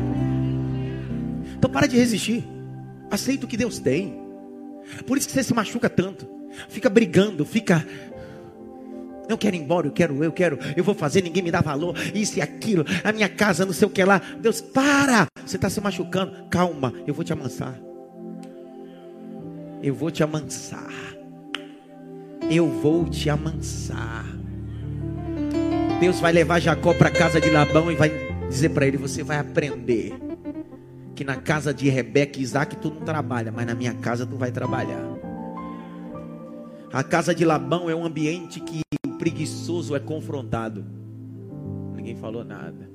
[1.57, 2.43] Então para de resistir.
[3.09, 4.21] Aceita o que Deus tem.
[5.07, 6.27] Por isso que você se machuca tanto.
[6.69, 7.83] Fica brigando, fica
[9.29, 11.95] eu quero ir embora, eu quero, eu quero, eu vou fazer, ninguém me dá valor,
[12.13, 14.21] isso e aquilo, a minha casa, não sei o que lá.
[14.39, 15.27] Deus, para!
[15.45, 16.31] Você está se machucando.
[16.49, 17.79] Calma, eu vou te amansar.
[19.81, 20.89] Eu vou te amansar.
[22.49, 24.25] Eu vou te amansar.
[25.99, 28.11] Deus vai levar Jacó para a casa de Labão e vai
[28.49, 30.13] dizer para ele: Você vai aprender
[31.15, 34.35] que na casa de Rebeca e Isaac tu não trabalha, mas na minha casa tu
[34.35, 35.03] vai trabalhar.
[36.91, 38.81] A casa de Labão é um ambiente que
[39.17, 40.85] preguiçoso é confrontado.
[41.95, 42.89] Ninguém falou nada.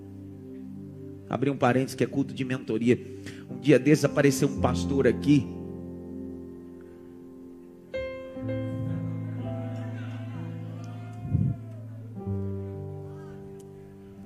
[1.28, 2.98] Abri um parênteses que é culto de mentoria.
[3.48, 5.46] Um dia desses apareceu um pastor aqui.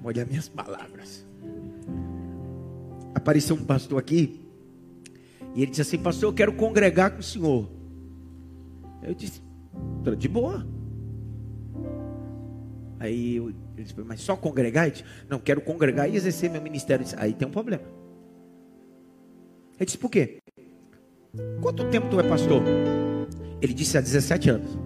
[0.03, 1.27] Olha minhas palavras.
[3.15, 4.41] Apareceu um pastor aqui.
[5.55, 7.69] E ele disse assim: Pastor, eu quero congregar com o senhor.
[9.03, 9.43] Eu disse:
[10.19, 10.74] De boa.
[12.99, 14.91] Aí eu, ele disse, mas só congregar?
[14.91, 17.05] Disse, não, quero congregar e exercer meu ministério.
[17.05, 17.83] Disse, aí tem um problema.
[19.77, 20.39] Ele disse, por quê?
[21.61, 22.63] Quanto tempo tu é pastor?
[23.61, 24.79] Ele disse, há 17 anos.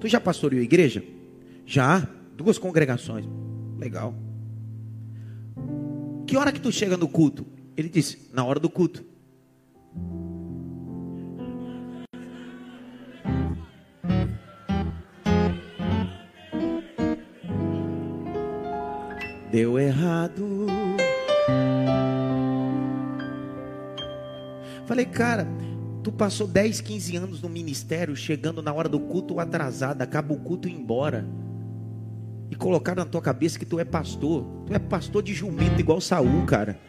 [0.00, 1.02] Tu já pastoreou a igreja?
[1.64, 3.24] Já, duas congregações.
[3.78, 4.14] Legal.
[6.26, 7.46] Que hora que tu chega no culto?
[7.76, 9.11] Ele disse, na hora do culto.
[19.52, 20.66] Deu errado.
[24.86, 25.46] Falei, cara,
[26.02, 30.38] tu passou 10, 15 anos no ministério, chegando na hora do culto atrasado, acaba o
[30.38, 31.26] culto e embora.
[32.50, 34.44] E colocaram na tua cabeça que tu é pastor.
[34.66, 36.80] Tu é pastor de jumento igual Saul, cara.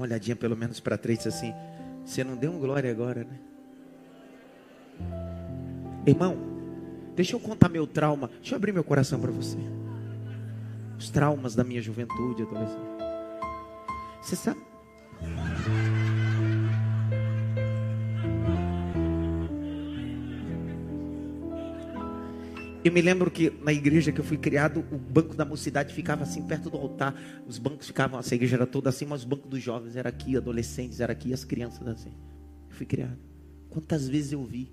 [0.00, 1.52] Uma olhadinha pelo menos para três assim.
[2.04, 3.38] Você não deu um glória agora, né?
[6.06, 6.36] Irmão,
[7.14, 8.30] deixa eu contar meu trauma.
[8.40, 9.58] Deixa eu abrir meu coração para você.
[10.98, 12.46] Os traumas da minha juventude.
[14.22, 14.60] Você sabe?
[22.82, 26.22] Eu me lembro que na igreja que eu fui criado, o banco da mocidade ficava
[26.22, 27.14] assim perto do altar.
[27.46, 30.34] Os bancos ficavam, essa igreja era toda assim, mas os bancos dos jovens era aqui,
[30.34, 32.14] adolescentes era aqui, as crianças assim.
[32.70, 33.18] Eu fui criado.
[33.68, 34.72] Quantas vezes eu vi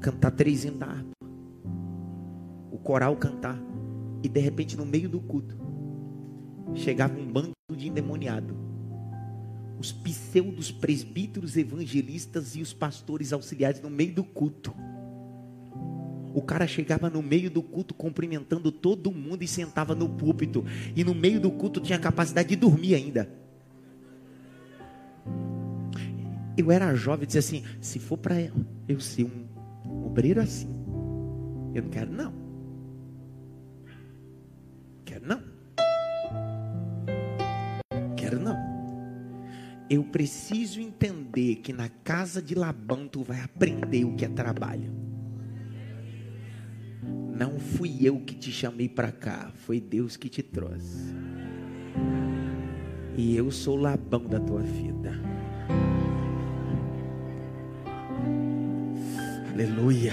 [0.00, 1.12] cantar três da harpa,
[2.72, 3.60] o coral cantar,
[4.22, 5.54] e de repente no meio do culto
[6.74, 8.56] chegava um bando de endemoniado.
[9.78, 14.74] Os pseudos presbíteros evangelistas e os pastores auxiliares no meio do culto
[16.34, 20.64] o cara chegava no meio do culto cumprimentando todo mundo e sentava no púlpito.
[20.96, 23.30] E no meio do culto tinha capacidade de dormir ainda.
[26.56, 28.34] Eu era jovem e dizia assim: se for para
[28.88, 30.68] eu ser um obreiro assim,
[31.72, 32.32] eu não quero não.
[35.04, 35.42] Quero não.
[38.16, 38.56] Quero não.
[39.88, 45.13] Eu preciso entender que na casa de Labão tu vai aprender o que é trabalho.
[47.34, 51.12] Não fui eu que te chamei para cá, foi Deus que te trouxe.
[53.16, 55.12] E eu sou o Labão da tua vida.
[59.52, 60.12] Aleluia.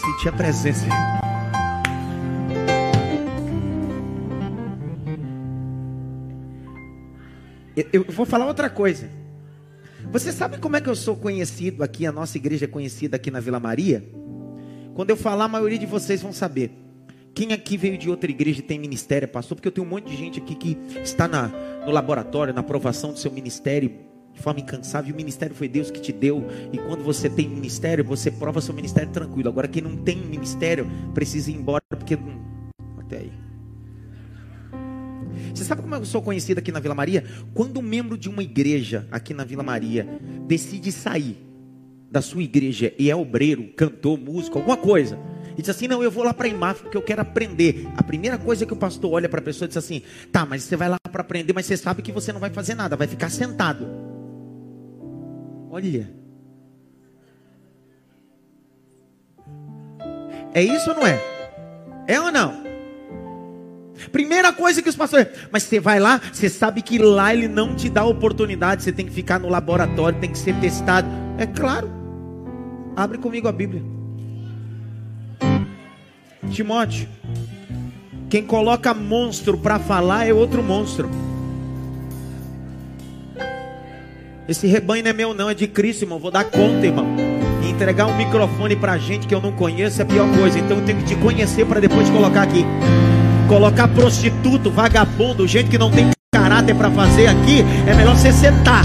[0.00, 0.86] Senti a presença.
[7.92, 9.08] Eu vou falar outra coisa.
[10.10, 12.04] Você sabe como é que eu sou conhecido aqui?
[12.04, 14.04] A nossa igreja é conhecida aqui na Vila Maria?
[14.94, 16.70] Quando eu falar, a maioria de vocês vão saber
[17.34, 19.56] Quem aqui veio de outra igreja e tem ministério, pastor?
[19.56, 21.48] Porque eu tenho um monte de gente aqui que está na,
[21.86, 23.90] no laboratório, na aprovação do seu ministério,
[24.34, 25.14] de forma incansável.
[25.14, 26.44] O ministério foi Deus que te deu.
[26.72, 29.48] E quando você tem ministério, você prova seu ministério tranquilo.
[29.48, 32.18] Agora, quem não tem ministério, precisa ir embora, porque.
[32.98, 33.32] Até aí.
[35.54, 37.24] Você sabe como eu sou conhecido aqui na Vila Maria?
[37.54, 40.06] Quando um membro de uma igreja aqui na Vila Maria
[40.46, 41.51] decide sair
[42.12, 45.18] da sua igreja e é obreiro, cantor, músico, alguma coisa,
[45.56, 47.88] e diz assim: Não, eu vou lá para a IMAF porque eu quero aprender.
[47.96, 50.76] A primeira coisa que o pastor olha para a pessoa diz assim: Tá, mas você
[50.76, 53.30] vai lá para aprender, mas você sabe que você não vai fazer nada, vai ficar
[53.30, 53.88] sentado.
[55.70, 56.10] Olha.
[60.54, 61.18] É isso ou não é?
[62.06, 62.62] É ou não?
[64.10, 67.74] Primeira coisa que os pastores, mas você vai lá, você sabe que lá ele não
[67.74, 71.08] te dá oportunidade, você tem que ficar no laboratório, tem que ser testado.
[71.38, 72.01] É claro.
[72.96, 73.82] Abre comigo a Bíblia.
[76.50, 77.08] Timóteo,
[78.28, 81.08] quem coloca monstro para falar é outro monstro.
[84.48, 86.18] Esse rebanho não é meu, não, é de Cristo, irmão.
[86.18, 87.06] Vou dar conta, irmão.
[87.62, 90.58] E entregar um microfone para gente que eu não conheço é a pior coisa.
[90.58, 92.64] Então eu tenho que te conhecer para depois te colocar aqui.
[93.48, 98.84] Colocar prostituto, vagabundo, gente que não tem caráter para fazer aqui, é melhor você sentar.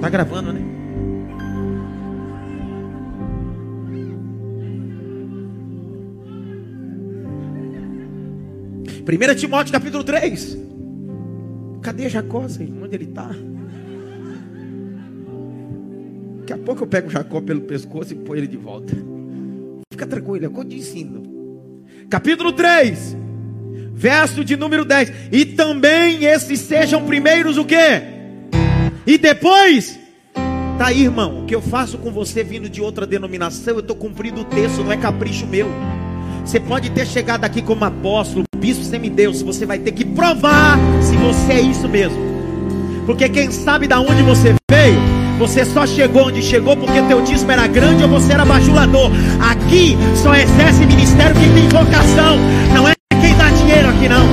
[0.00, 0.59] Tá gravando, né?
[9.10, 10.56] Primeira Timóteo capítulo 3.
[11.82, 12.80] Cadê Jacó, Senhor?
[12.80, 13.28] Onde ele está?
[16.38, 18.96] Daqui a pouco eu pego Jacó pelo pescoço e põe ele de volta.
[19.92, 21.24] Fica tranquilo, é eu te ensino.
[22.08, 23.16] Capítulo 3,
[23.92, 25.12] verso de número 10.
[25.32, 28.02] E também esses sejam primeiros o quê?
[29.04, 29.98] E depois,
[30.78, 33.96] tá aí, irmão, o que eu faço com você vindo de outra denominação, eu estou
[33.96, 35.66] cumprindo o texto, não é capricho meu.
[36.50, 41.16] Você pode ter chegado aqui como apóstolo, bispo semideus, você vai ter que provar se
[41.16, 42.18] você é isso mesmo.
[43.06, 44.98] Porque quem sabe da onde você veio,
[45.38, 49.12] você só chegou onde chegou porque teu dízimo era grande ou você era bajulador.
[49.40, 52.36] Aqui só exerce ministério quem tem vocação,
[52.74, 54.26] não é quem dá dinheiro aqui não.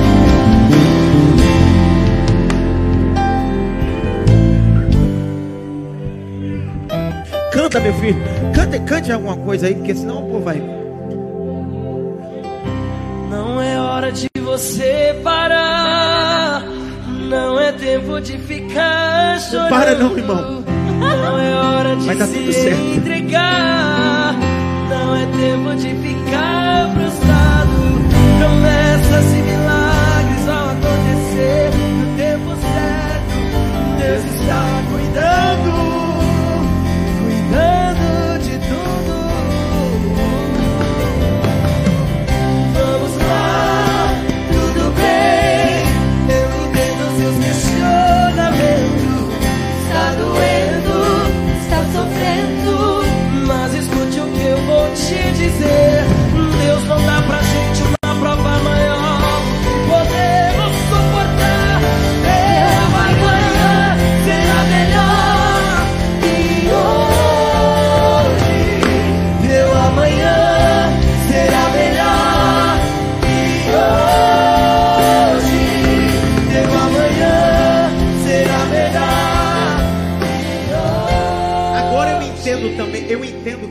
[7.52, 8.20] Canta, meu filho.
[8.52, 10.77] Cante, cante alguma coisa aí, porque senão o povo vai.
[14.48, 16.62] Você parar.
[17.28, 19.68] Não é tempo de ficar chorando.
[19.68, 20.64] Para não, irmão.
[20.98, 22.80] Não é hora de Mas tá se certo.
[22.96, 24.34] entregar.
[24.88, 27.76] Não é tempo de ficar frustrado.
[28.38, 33.34] Promessas e milagres vão acontecer no tempo certo.
[33.98, 35.67] Deus está cuidando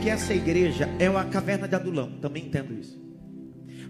[0.08, 2.98] que essa igreja é a caverna de Adulão, também entendo isso.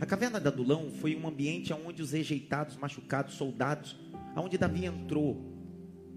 [0.01, 3.97] A caverna de Adulão foi um ambiente onde os rejeitados, machucados, soldados,
[4.35, 5.41] aonde Davi entrou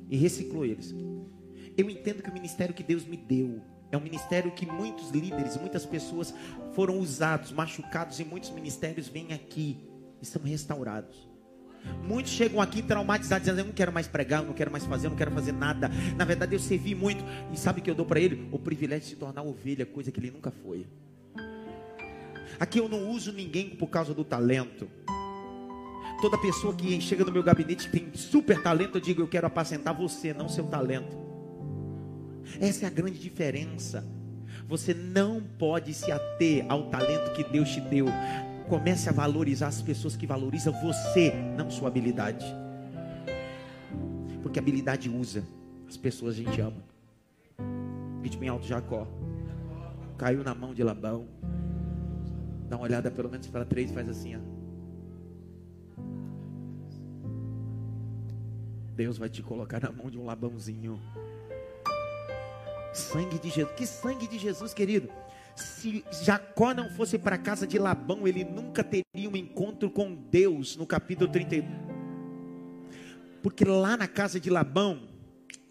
[0.09, 0.91] e reciclou eles.
[1.77, 5.55] Eu entendo que o ministério que Deus me deu é um ministério que muitos líderes,
[5.55, 6.33] muitas pessoas
[6.73, 9.77] foram usados, machucados e muitos ministérios vêm aqui
[10.19, 11.29] e são restaurados.
[12.03, 15.07] Muitos chegam aqui traumatizados, dizendo: Eu não quero mais pregar, eu não quero mais fazer,
[15.07, 15.89] eu não quero fazer nada.
[16.15, 17.23] Na verdade, eu servi muito.
[17.53, 18.47] E sabe o que eu dou para ele?
[18.51, 20.85] O privilégio de se tornar ovelha, coisa que ele nunca foi.
[22.59, 24.87] Aqui eu não uso ninguém por causa do talento.
[26.21, 29.93] Toda pessoa que chega no meu gabinete tem super talento, eu digo: Eu quero apacentar
[29.93, 31.17] você, não seu talento.
[32.59, 34.05] Essa é a grande diferença.
[34.67, 38.05] Você não pode se ater ao talento que Deus te deu.
[38.71, 42.45] Comece a valorizar as pessoas que valorizam você, não sua habilidade.
[44.41, 45.43] Porque habilidade usa,
[45.89, 46.81] as pessoas a gente ama.
[48.21, 49.05] Grite bem alto, Jacó.
[50.17, 51.27] Caiu na mão de Labão.
[52.69, 54.39] Dá uma olhada pelo menos para três e faz assim, ó.
[58.95, 60.97] Deus vai te colocar na mão de um Labãozinho.
[62.93, 63.75] Sangue de Jesus.
[63.75, 65.09] Que sangue de Jesus, querido.
[65.55, 70.13] Se Jacó não fosse para a casa de Labão, ele nunca teria um encontro com
[70.13, 71.69] Deus no capítulo 32.
[73.41, 75.01] Porque lá na casa de Labão,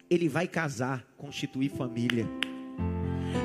[0.09, 2.27] ele vai casar, constituir família.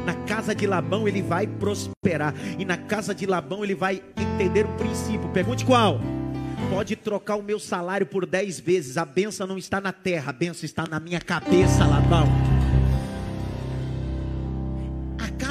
[0.04, 2.34] Na casa de Labão ele vai prosperar.
[2.58, 5.28] E na casa de Labão ele vai entender um princípio.
[5.28, 6.00] Pergunte qual?
[6.70, 8.96] Pode trocar o meu salário por dez vezes.
[8.96, 12.26] A benção não está na terra, a benção está na minha cabeça, Labão.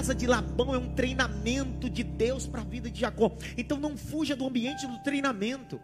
[0.06, 3.36] Casa de Labão é um treinamento de Deus para a vida de Jacó.
[3.58, 5.82] Então não fuja do ambiente do treinamento.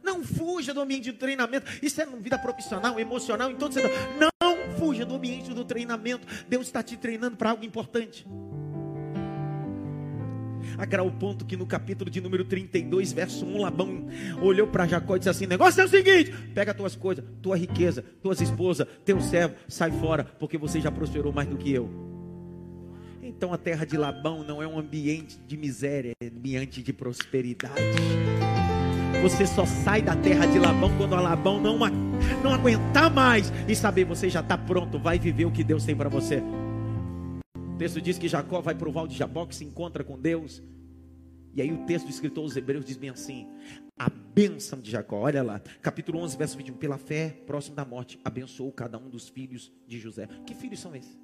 [0.00, 1.66] Não fuja do ambiente do treinamento.
[1.82, 3.90] Isso é vida profissional, emocional, em todo setor.
[4.16, 4.30] Não
[4.78, 6.24] fuja do ambiente do treinamento.
[6.48, 8.24] Deus está te treinando para algo importante.
[10.80, 14.06] A grau ponto que no capítulo de número 32, verso 1, Labão
[14.40, 18.02] olhou para Jacó e disse assim: negócio é o seguinte: pega tuas coisas, tua riqueza,
[18.22, 21.90] tuas esposas, teu servo, sai fora, porque você já prosperou mais do que eu.
[23.22, 26.94] Então a terra de Labão não é um ambiente de miséria, é um ambiente de
[26.94, 27.74] prosperidade.
[29.20, 31.78] Você só sai da terra de Labão quando a Labão não,
[32.42, 35.94] não aguentar mais e saber você já está pronto, vai viver o que Deus tem
[35.94, 36.42] para você.
[37.80, 40.62] Texto diz que Jacó vai para o val de Jaboque, se encontra com Deus.
[41.54, 43.48] E aí o texto do escritor aos Hebreus diz bem assim:
[43.98, 48.20] a bênção de Jacó, olha lá, capítulo 11, verso 21, pela fé, próximo da morte,
[48.22, 50.28] abençoou cada um dos filhos de José.
[50.44, 51.18] Que filhos são esses?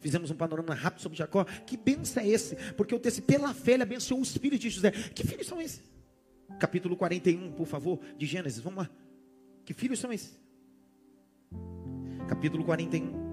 [0.00, 1.44] Fizemos um panorama rápido sobre Jacó.
[1.44, 2.56] Que benção é esse?
[2.72, 4.92] Porque o texto, pela fé, ele abençoou os filhos de José.
[4.92, 5.82] Que filhos são esses?
[6.58, 8.60] Capítulo 41, por favor, de Gênesis.
[8.60, 8.90] Vamos lá.
[9.62, 10.40] Que filhos são esses?
[12.26, 13.25] Capítulo 41,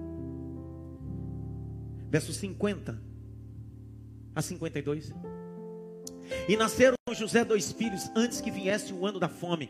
[2.14, 2.96] verso 50
[4.36, 5.12] a 52.
[6.48, 9.68] E nasceram José dois filhos antes que viesse o ano da fome.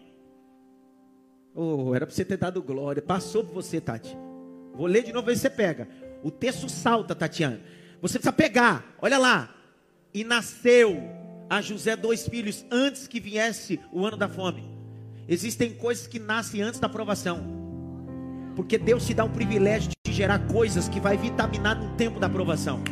[1.54, 3.00] Oh, era para você ter dado glória.
[3.00, 4.14] Passou por você, Tati.
[4.74, 5.88] Vou ler de novo, aí você pega.
[6.22, 7.62] O texto salta, Tatiana.
[8.02, 9.54] Você precisa pegar, olha lá.
[10.12, 11.00] E nasceu
[11.48, 14.68] a José dois filhos antes que viesse o ano da fome.
[15.26, 17.63] Existem coisas que nascem antes da aprovação.
[18.54, 22.26] Porque Deus te dá o privilégio de gerar coisas que vai vitaminar no tempo da
[22.26, 22.82] aprovação.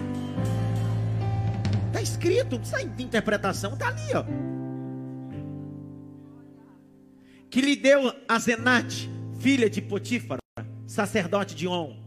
[1.89, 4.25] Está escrito, não precisa de interpretação, está ali, ó.
[7.51, 10.41] Que lhe deu a Zenate, filha de Potífara,
[10.87, 12.03] sacerdote de On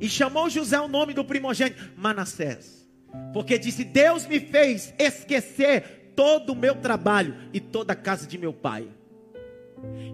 [0.00, 2.86] e chamou José o nome do primogênito, Manassés.
[3.32, 8.36] Porque disse: Deus me fez esquecer todo o meu trabalho e toda a casa de
[8.36, 8.88] meu pai.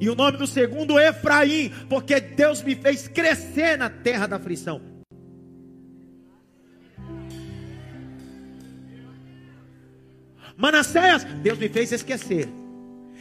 [0.00, 4.80] E o nome do segundo, Efraim, porque Deus me fez crescer na terra da aflição.
[10.56, 12.48] Manassés, Deus me fez esquecer.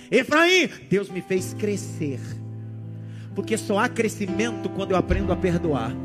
[0.09, 2.19] Efraim, Deus me fez crescer.
[3.33, 5.95] Porque só há crescimento quando eu aprendo a perdoar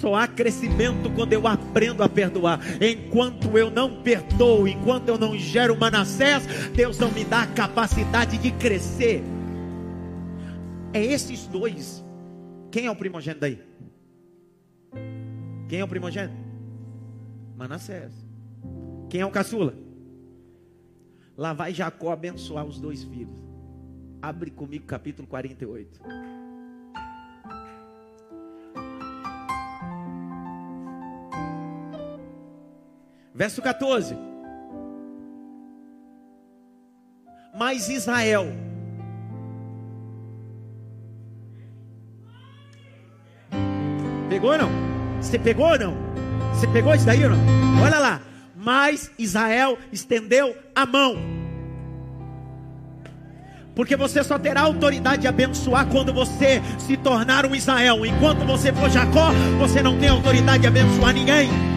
[0.00, 2.60] só há crescimento quando eu aprendo a perdoar.
[2.80, 8.38] Enquanto eu não perdoo, enquanto eu não gero Manassés, Deus não me dá a capacidade
[8.38, 9.22] de crescer.
[10.92, 12.04] É esses dois.
[12.70, 13.60] Quem é o primogênito daí?
[15.68, 16.36] Quem é o primogênito?
[17.56, 18.12] Manassés.
[19.10, 19.74] Quem é o caçula?
[21.36, 23.38] Lá vai Jacó abençoar os dois filhos.
[24.20, 26.00] Abre comigo capítulo 48.
[33.38, 34.18] Verso 14.
[37.56, 38.48] Mas Israel.
[44.28, 44.68] Pegou ou não?
[45.20, 45.96] Você pegou ou não?
[46.52, 47.38] Você pegou isso daí ou não?
[47.80, 48.20] Olha lá.
[48.56, 51.14] Mas Israel estendeu a mão.
[53.72, 58.04] Porque você só terá autoridade de abençoar quando você se tornar um Israel.
[58.04, 59.30] Enquanto você for Jacó,
[59.60, 61.67] você não tem autoridade de abençoar ninguém.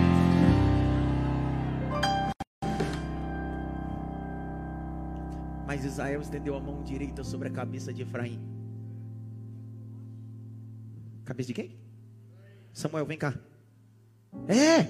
[6.01, 8.39] Israel estendeu a mão direita sobre a cabeça de Efraim.
[11.23, 11.77] Cabeça de quem?
[12.73, 13.39] Samuel, vem cá.
[14.47, 14.81] É!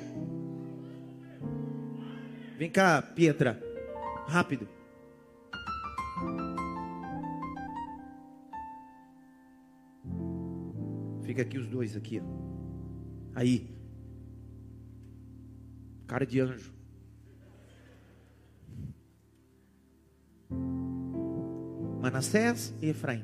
[2.57, 3.62] Vem cá, Pietra.
[4.26, 4.70] Rápido.
[11.24, 12.22] Fica aqui os dois aqui.
[12.22, 13.36] Ó.
[13.36, 13.70] Aí.
[16.07, 16.74] Cara de anjo.
[22.02, 23.24] Manassés e Efraim.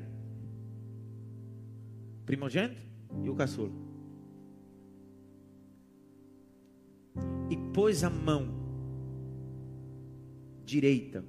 [2.24, 2.80] Primogênito
[3.24, 3.72] e o caçula.
[7.50, 8.54] E pôs a mão
[10.64, 11.24] direita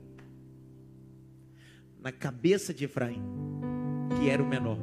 [1.99, 3.21] na cabeça de Efraim
[4.17, 4.77] que era o menor.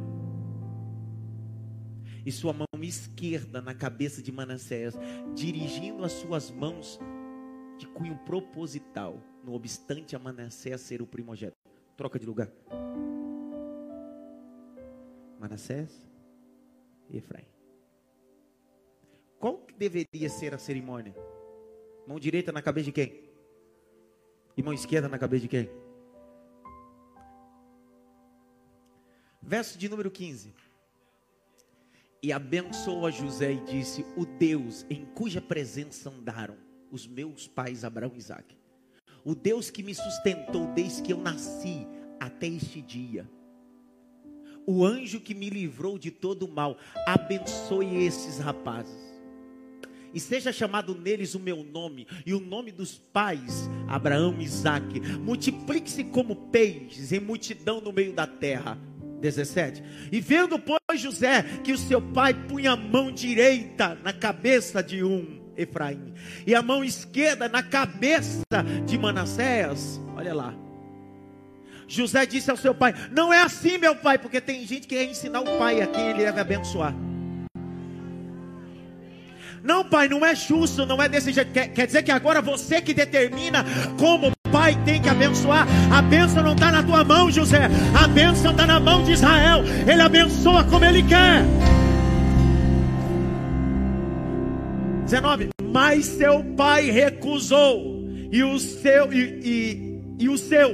[2.24, 4.94] E sua mão esquerda na cabeça de Manassés,
[5.36, 6.98] dirigindo as suas mãos
[7.78, 11.65] de cunho proposital, no obstante a Manassés ser o primogênito.
[11.96, 12.50] Troca de lugar.
[15.38, 16.04] Manassés
[17.08, 17.46] e Efraim.
[19.38, 21.14] Qual que deveria ser a cerimônia?
[22.06, 23.26] Mão direita na cabeça de quem?
[24.56, 25.70] E mão esquerda na cabeça de quem?
[29.42, 30.54] Verso de número 15.
[32.22, 36.56] E abençoou a José e disse: O Deus em cuja presença andaram
[36.90, 38.58] os meus pais Abraão e Isaac,
[39.26, 41.84] o Deus que me sustentou desde que eu nasci
[42.20, 43.28] até este dia,
[44.64, 49.16] o anjo que me livrou de todo o mal, abençoe esses rapazes
[50.14, 54.98] e seja chamado neles o meu nome e o nome dos pais, Abraão e Isaac.
[55.18, 58.78] Multiplique-se como peixes em multidão no meio da terra.
[59.20, 59.82] 17.
[60.10, 65.04] E vendo, pois, José, que o seu pai punha a mão direita na cabeça de
[65.04, 66.14] um Efraim
[66.46, 68.42] e a mão esquerda na cabeça
[68.84, 70.54] de Manassés, olha lá.
[71.88, 75.04] José disse ao seu pai: Não é assim, meu pai, porque tem gente que quer
[75.04, 76.94] ensinar o pai a quem ele deve abençoar.
[79.62, 81.50] Não, pai, não é justo, não é desse jeito.
[81.50, 83.64] Quer, quer dizer que agora você que determina
[83.98, 85.66] como o pai tem que abençoar.
[85.92, 87.68] A bênção não está na tua mão, José.
[88.00, 89.64] A bênção está na mão de Israel.
[89.86, 91.42] Ele abençoa como ele quer.
[95.06, 95.50] 19.
[95.62, 98.04] Mas seu pai recusou.
[98.30, 100.68] E o seu, e, e, e o seu,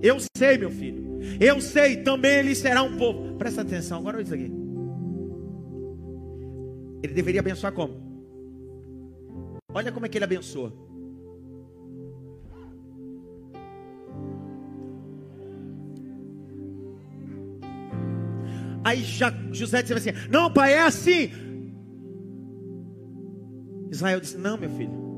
[0.00, 1.20] eu sei, meu filho.
[1.40, 3.36] Eu sei, também ele será um povo.
[3.36, 4.50] Presta atenção, agora olha isso aqui.
[7.02, 8.00] Ele deveria abençoar como?
[9.74, 10.72] Olha como é que ele abençoa.
[18.84, 21.30] Aí já, José disse assim: Não, pai, é assim.
[23.92, 25.12] Israel disse: Não, meu filho.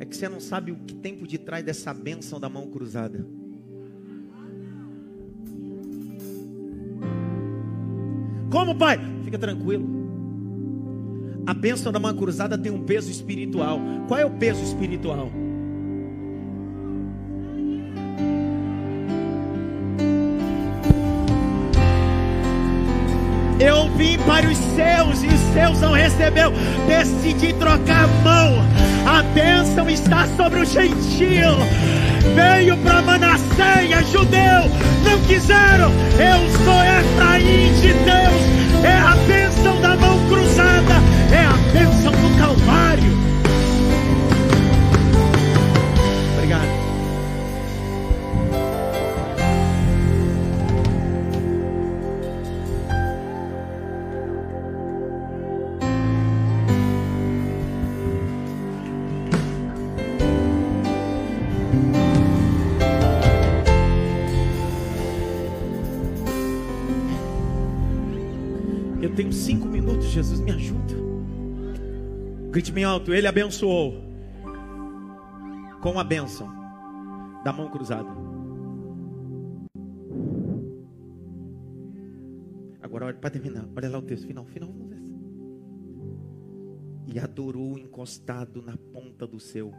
[0.00, 3.24] É que você não sabe o que tem por detrás dessa bênção da mão cruzada.
[8.50, 8.98] Como, pai?
[9.22, 10.02] Fica tranquilo.
[11.46, 13.78] A bênção da mão cruzada tem um peso espiritual.
[14.08, 15.30] Qual é o peso espiritual?
[23.62, 26.52] Eu vim para os seus e os seus não recebeu.
[26.88, 28.64] Decidi trocar a mão.
[29.06, 31.56] A bênção está sobre o gentil.
[32.34, 34.68] Veio para Manassés, judeu.
[35.04, 35.92] Não quiseram.
[36.18, 38.84] Eu sou Efraim de Deus.
[38.84, 43.31] É a bênção da mão cruzada é a bênção do Calvário.
[70.12, 70.94] Jesus, me ajuda.
[72.50, 73.94] Grite bem alto, ele abençoou
[75.80, 76.46] com a bênção
[77.42, 78.10] da mão cruzada.
[82.82, 84.70] Agora olha para terminar, olha lá o texto final, final,
[87.06, 89.72] E adorou encostado na ponta do seu.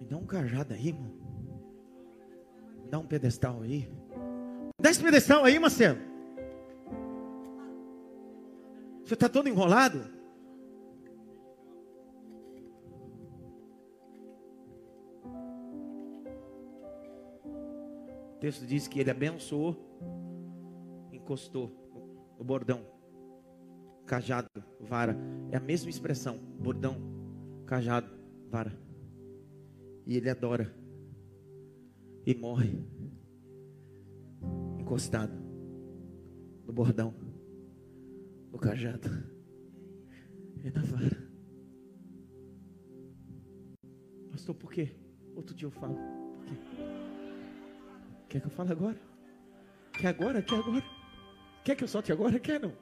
[0.00, 1.12] Me dá um cajado aí, irmão.
[2.82, 3.86] Me dá um pedestal aí.
[4.78, 5.98] Dá pedestal aí, Marcelo.
[9.02, 10.00] Você está todo enrolado?
[18.34, 19.74] O texto diz que ele abençoou,
[21.10, 21.72] encostou
[22.38, 22.86] no bordão,
[24.04, 24.48] cajado,
[24.78, 25.16] vara.
[25.50, 26.98] É a mesma expressão: bordão,
[27.64, 28.10] cajado,
[28.50, 28.78] vara.
[30.04, 30.74] E ele adora
[32.26, 32.95] e morre
[34.86, 35.34] encostado
[36.64, 37.12] no bordão
[38.52, 39.08] o cajado
[40.62, 41.28] e na vara.
[44.30, 44.96] Pastor, por quê?
[45.34, 45.96] Outro dia eu falo.
[45.96, 46.54] Por quê?
[48.28, 49.00] Quer que eu fale agora?
[49.92, 50.40] Quer agora?
[50.40, 50.84] Quer agora?
[51.64, 52.38] Quer que eu solte agora?
[52.38, 52.72] Quer não?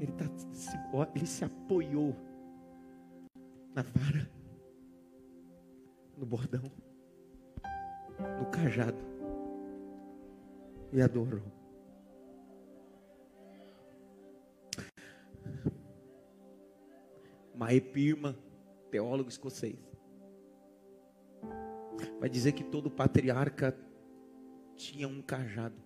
[0.00, 0.24] Ele, tá,
[1.14, 2.16] ele se apoiou
[3.72, 4.28] na vara,
[6.18, 6.72] no bordão,
[8.40, 9.11] no cajado
[10.92, 11.42] e adorou.
[17.54, 18.36] Mae Pirma,
[18.90, 19.78] teólogo escocês.
[22.18, 23.76] vai dizer que todo patriarca
[24.76, 25.76] tinha um cajado,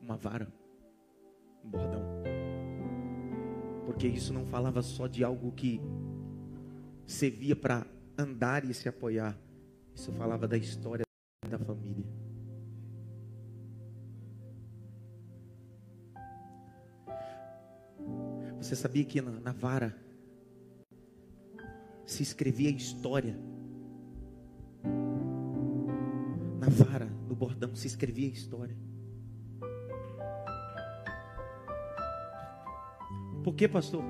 [0.00, 0.52] uma vara,
[1.64, 2.02] um bordão.
[3.84, 5.80] Porque isso não falava só de algo que
[7.06, 7.86] servia para
[8.18, 9.38] andar e se apoiar.
[9.94, 11.04] Isso falava da história
[11.48, 12.23] da família.
[18.64, 19.94] Você sabia que na, na vara
[22.06, 23.38] se escrevia história?
[26.58, 28.74] Na vara, no bordão, se escrevia história.
[33.42, 34.02] Por que, pastor?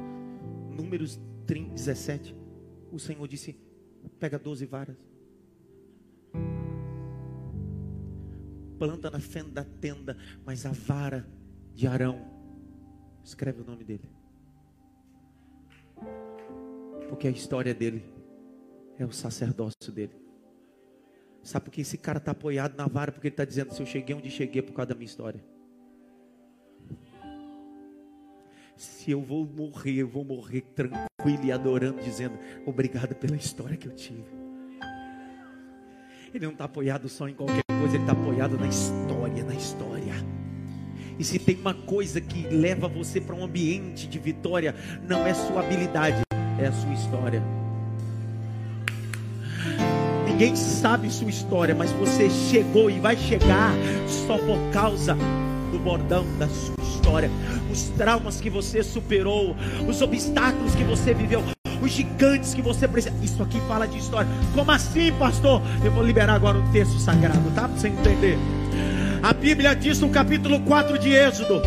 [0.71, 2.37] Números 30, 17.
[2.93, 3.59] O Senhor disse:
[4.21, 4.97] pega 12 varas.
[8.79, 11.29] Planta na fenda da tenda, mas a vara
[11.75, 12.21] de Arão,
[13.25, 14.24] escreve o nome dele.
[17.15, 18.05] Porque a história dele
[18.99, 20.17] é o sacerdócio dele.
[21.45, 23.13] Sabe por que esse cara está apoiado na vara?
[23.13, 25.41] Porque ele está dizendo: se eu cheguei onde cheguei é por causa da minha história.
[28.77, 32.37] Se eu vou morrer, eu vou morrer tranquilo e adorando, dizendo:
[32.67, 34.25] obrigado pela história que eu tive.
[36.35, 40.15] Ele não está apoiado só em qualquer coisa, ele está apoiado na história, na história.
[41.17, 44.75] E se tem uma coisa que leva você para um ambiente de vitória,
[45.09, 46.25] não é sua habilidade,
[46.59, 47.43] é a sua história.
[50.27, 53.73] Ninguém sabe sua história, mas você chegou e vai chegar
[54.09, 55.17] só por causa
[55.71, 57.31] do bordão da sua história.
[57.71, 59.55] Os traumas que você superou,
[59.89, 61.43] os obstáculos que você viveu,
[61.81, 63.15] os gigantes que você precisa.
[63.23, 64.29] Isso aqui fala de história.
[64.55, 65.63] Como assim, pastor?
[65.85, 67.69] Eu vou liberar agora um texto sagrado, tá?
[67.69, 68.39] Para você entender.
[69.23, 71.63] A Bíblia diz no capítulo 4 de Êxodo: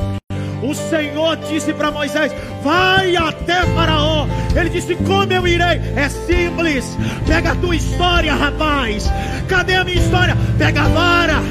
[0.62, 2.32] o Senhor disse para Moisés:
[2.64, 4.28] Vai até Faraó.
[4.56, 5.82] Ele disse: Como eu irei?
[5.96, 6.98] É simples.
[7.28, 9.06] Pega a tua história, rapaz.
[9.48, 10.36] Cadê a minha história?
[10.58, 11.42] Pega a vara,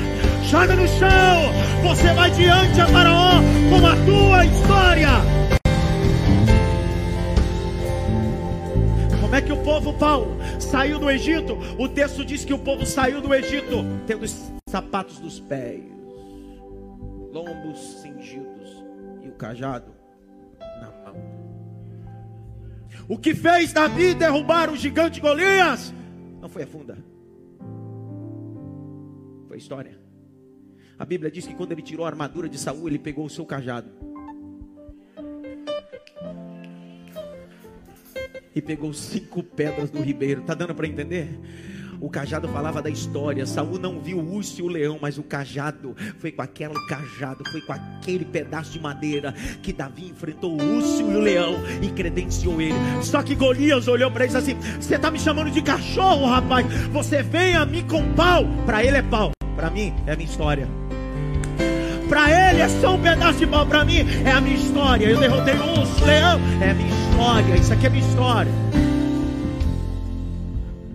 [0.50, 1.52] joga no chão.
[1.84, 3.40] Você vai diante a Faraó
[3.70, 5.08] com a tua história.
[9.20, 11.58] Como é que o povo, Paulo, saiu do Egito?
[11.78, 15.82] O texto diz que o povo saiu do Egito tendo os sapatos dos pés,
[17.32, 18.56] lombos cingidos
[19.32, 19.92] cajado
[20.80, 21.16] na mão.
[23.08, 25.92] O que fez Davi derrubar o gigante Golias
[26.40, 26.96] não foi a funda,
[29.46, 29.98] foi a história.
[30.98, 33.44] A Bíblia diz que quando ele tirou a armadura de Saul, ele pegou o seu
[33.44, 33.90] cajado.
[38.54, 40.42] E pegou cinco pedras do ribeiro.
[40.42, 41.38] Tá dando para entender?
[42.00, 43.46] O cajado falava da história.
[43.46, 47.44] Saul não viu o urso e o leão, mas o cajado foi com aquele cajado,
[47.50, 49.32] foi com aquele pedaço de madeira
[49.62, 52.74] que Davi enfrentou o urso e o leão e credenciou ele.
[53.02, 56.66] Só que Golias olhou para ele assim: Você está me chamando de cachorro, rapaz?
[56.92, 58.44] Você vem a mim com pau.
[58.64, 60.68] Para ele é pau, para mim é minha história.
[62.08, 65.06] Para ele é só um pedaço de pau, para mim é a minha história.
[65.06, 67.56] Eu derrotei o urso, leão, é minha história.
[67.56, 68.52] Isso aqui é minha história.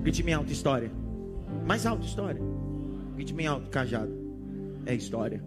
[0.02, 0.92] Grite bem alto, história.
[1.66, 2.42] Mais alto, história.
[3.14, 4.12] Grite bem alto, cajado.
[4.84, 5.44] É história.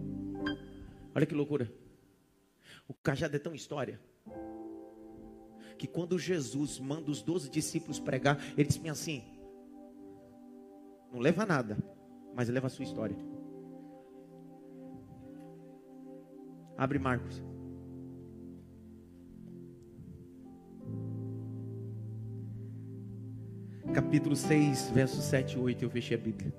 [1.13, 1.69] Olha que loucura.
[2.87, 3.99] O cajado é tão história.
[5.77, 9.23] Que quando Jesus manda os doze discípulos pregar, ele diz assim:
[11.11, 11.77] Não leva nada,
[12.33, 13.17] mas leva a sua história.
[16.77, 17.43] Abre Marcos.
[23.93, 26.53] Capítulo 6, versos 7 e 8, eu fechei a Bíblia.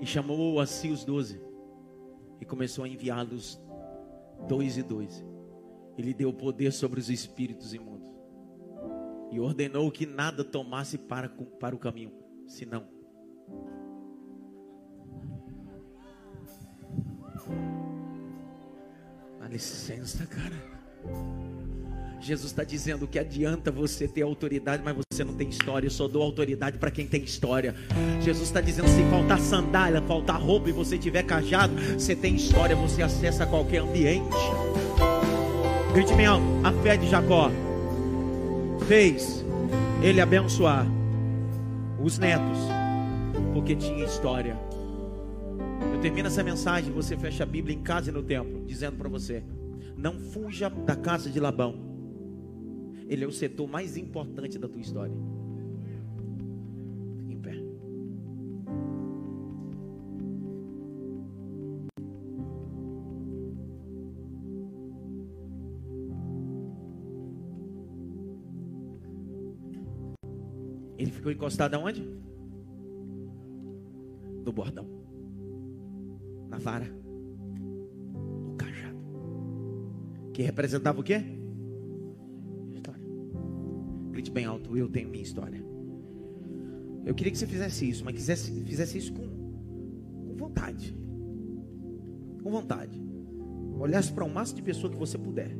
[0.00, 1.40] E chamou a si os doze,
[2.40, 3.60] e começou a enviá-los
[4.48, 5.24] dois e dois.
[5.96, 8.08] Ele deu poder sobre os espíritos imundos,
[9.30, 12.12] e ordenou que nada tomasse para, para o caminho,
[12.46, 12.86] senão.
[19.40, 21.65] Dá licença, cara.
[22.20, 25.86] Jesus está dizendo que adianta você ter autoridade, mas você não tem história.
[25.86, 27.74] Eu só dou autoridade para quem tem história.
[28.20, 32.74] Jesus está dizendo: se faltar sandália, faltar roupa e você tiver cajado, você tem história,
[32.74, 34.36] você acessa qualquer ambiente.
[35.92, 37.50] Grite bem a fé de Jacó
[38.86, 39.44] fez
[40.02, 40.86] ele abençoar
[42.02, 42.58] os netos,
[43.52, 44.58] porque tinha história.
[45.92, 49.08] Eu termino essa mensagem, você fecha a Bíblia em casa e no templo, dizendo para
[49.08, 49.42] você:
[49.96, 51.95] não fuja da casa de Labão.
[53.08, 55.14] Ele é o setor mais importante da tua história.
[57.28, 57.54] Em pé.
[70.98, 72.02] Ele ficou encostado aonde?
[74.44, 74.88] No bordão.
[76.48, 76.86] Na vara.
[78.44, 78.98] No cajado.
[80.32, 81.35] Que representava o quê?
[84.16, 85.62] Grite bem alto, eu tenho minha história.
[87.04, 90.96] Eu queria que você fizesse isso, mas quisesse, fizesse isso com, com vontade.
[92.42, 92.98] Com vontade.
[93.78, 95.54] Olhasse para o máximo de pessoa que você puder.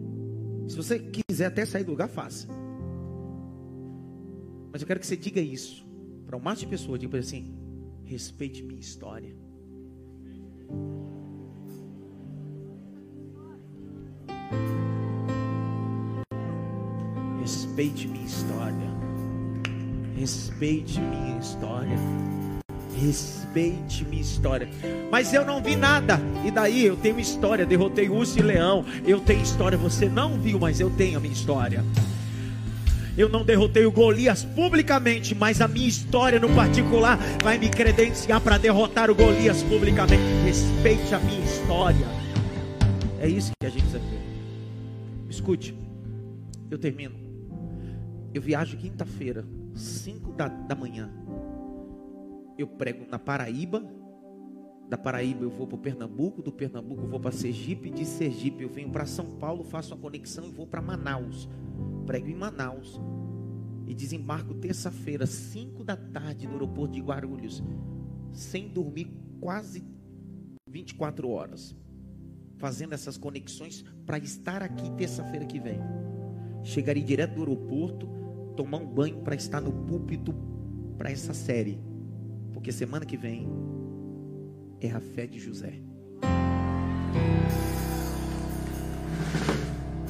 [0.69, 2.49] Se você quiser até sair do lugar, faça.
[4.73, 5.87] Mas eu quero que você diga isso
[6.25, 6.99] para o máximo de pessoas.
[6.99, 7.55] Diga assim:
[8.05, 9.37] respeite minha história.
[17.77, 18.91] Respeite minha história.
[20.17, 21.99] Respeite minha história.
[22.99, 24.67] Respeite minha história.
[25.11, 26.19] Mas eu não vi nada.
[26.43, 27.67] E daí eu tenho história.
[27.67, 28.83] Derrotei urso e leão.
[29.07, 29.77] Eu tenho história.
[29.77, 31.85] Você não viu, mas eu tenho a minha história.
[33.15, 38.41] Eu não derrotei o Golias publicamente, mas a minha história no particular vai me credenciar
[38.41, 40.23] para derrotar o Golias publicamente.
[40.47, 42.07] Respeite a minha história.
[43.21, 44.21] É isso que a gente precisa ver.
[45.29, 45.75] Escute,
[46.71, 47.26] eu termino.
[48.37, 51.11] Eu viajo quinta-feira, 5 da, da manhã.
[52.59, 53.85] Eu prego na Paraíba.
[54.89, 58.69] Da Paraíba eu vou para Pernambuco, do Pernambuco eu vou para Sergipe, de Sergipe eu
[58.69, 61.49] venho para São Paulo, faço uma conexão e vou para Manaus
[62.07, 63.01] prego em Manaus
[63.87, 67.63] e desembarco terça-feira, 5 da tarde, no aeroporto de Guarulhos,
[68.33, 69.85] sem dormir quase
[70.69, 71.77] 24 horas,
[72.57, 75.79] fazendo essas conexões para estar aqui terça-feira que vem.
[76.63, 78.09] Chegarei direto do aeroporto,
[78.57, 80.35] tomar um banho para estar no púlpito
[80.97, 81.79] para essa série,
[82.53, 83.47] porque semana que vem
[84.81, 85.75] é a fé de José.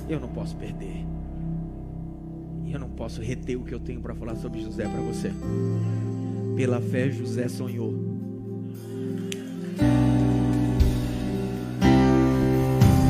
[0.09, 1.05] Eu não posso perder.
[2.68, 5.32] Eu não posso reter o que eu tenho para falar sobre José para você.
[6.57, 7.92] Pela fé, José sonhou.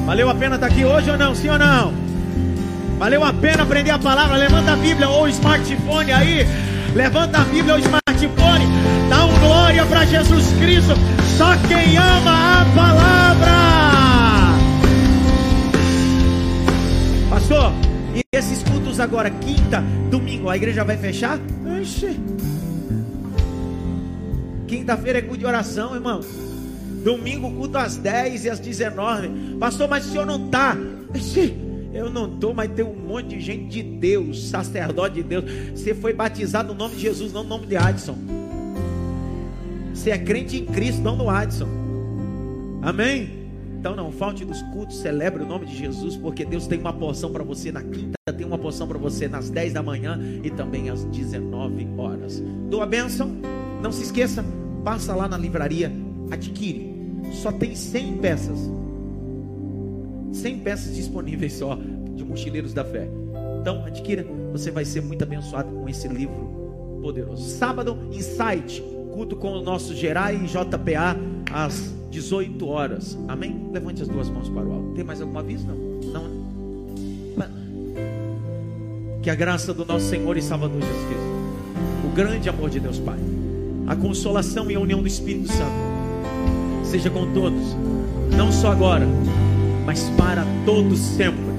[0.07, 1.35] Valeu a pena estar tá aqui hoje ou não?
[1.35, 2.06] Sim ou não?
[2.99, 4.39] Valeu a pena aprender a palavra?
[4.39, 6.47] Levanta a Bíblia ou o smartphone aí.
[6.95, 8.65] Levanta a Bíblia ou o smartphone.
[9.11, 10.95] Dá um glória para Jesus Cristo.
[11.37, 13.57] Só quem ama a palavra.
[17.29, 17.73] Pastor,
[18.15, 21.39] e esses cultos agora, quinta, domingo, a igreja vai fechar?
[21.83, 22.19] Ixi.
[24.67, 26.21] Quinta-feira é culto de oração, irmão.
[27.05, 29.59] Domingo, culto às 10 e às 19.
[29.61, 30.75] Pastor, mas o senhor não está?
[31.97, 35.45] Eu não estou, mas tem um monte de gente de Deus, sacerdote de Deus.
[35.75, 38.17] Você foi batizado no nome de Jesus, não no nome de Adson.
[39.95, 41.69] Você é crente em Cristo, não no Adson.
[42.83, 43.49] Amém?
[43.79, 47.33] Então não falte dos cultos, celebre o nome de Jesus, porque Deus tem uma porção
[47.33, 50.91] para você na quinta, tem uma porção para você nas 10 da manhã e também
[50.91, 52.43] às 19 horas.
[52.69, 53.31] Dou a bênção,
[53.83, 54.45] não se esqueça,
[54.85, 55.93] passa lá na livraria,
[56.31, 56.95] adquire.
[57.33, 58.76] Só tem 100 peças.
[60.37, 61.79] 100 peças disponíveis só
[62.15, 63.09] de Mochileiros da Fé.
[63.61, 67.49] Então, adquira, você vai ser muito abençoado com esse livro poderoso.
[67.49, 68.83] Sábado, Insight,
[69.13, 71.17] culto com o nosso Gerai JPA
[71.53, 73.19] às 18 horas.
[73.29, 73.69] Amém?
[73.73, 74.93] Levante as duas mãos para o alto.
[74.95, 75.67] Tem mais algum aviso?
[75.67, 75.77] Não?
[77.37, 77.47] Não.
[79.23, 81.27] Que a graça do nosso Senhor e Salvador Jesus Cristo,
[82.05, 83.19] o grande amor de Deus Pai,
[83.87, 87.77] a consolação e a união do Espírito Santo, seja com todos,
[88.37, 89.07] não só agora,
[89.87, 91.55] mas para todo sempre.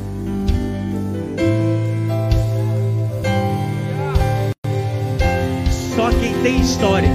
[5.95, 7.09] Só quem tem história.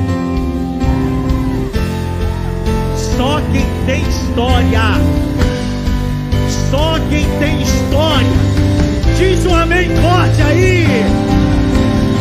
[2.96, 4.80] Só quem tem história.
[6.70, 8.26] Só quem tem história.
[9.18, 10.86] Diz um amém forte aí.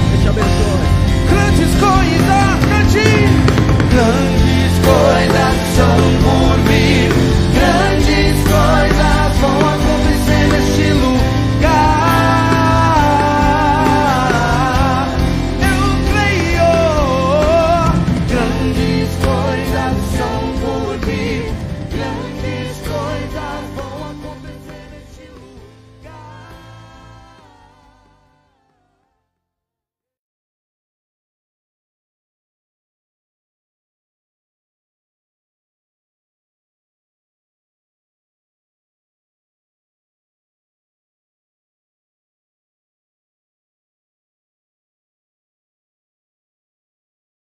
[0.09, 0.81] Deus te abençoe.
[1.29, 3.30] Grandes coisas, cantinho.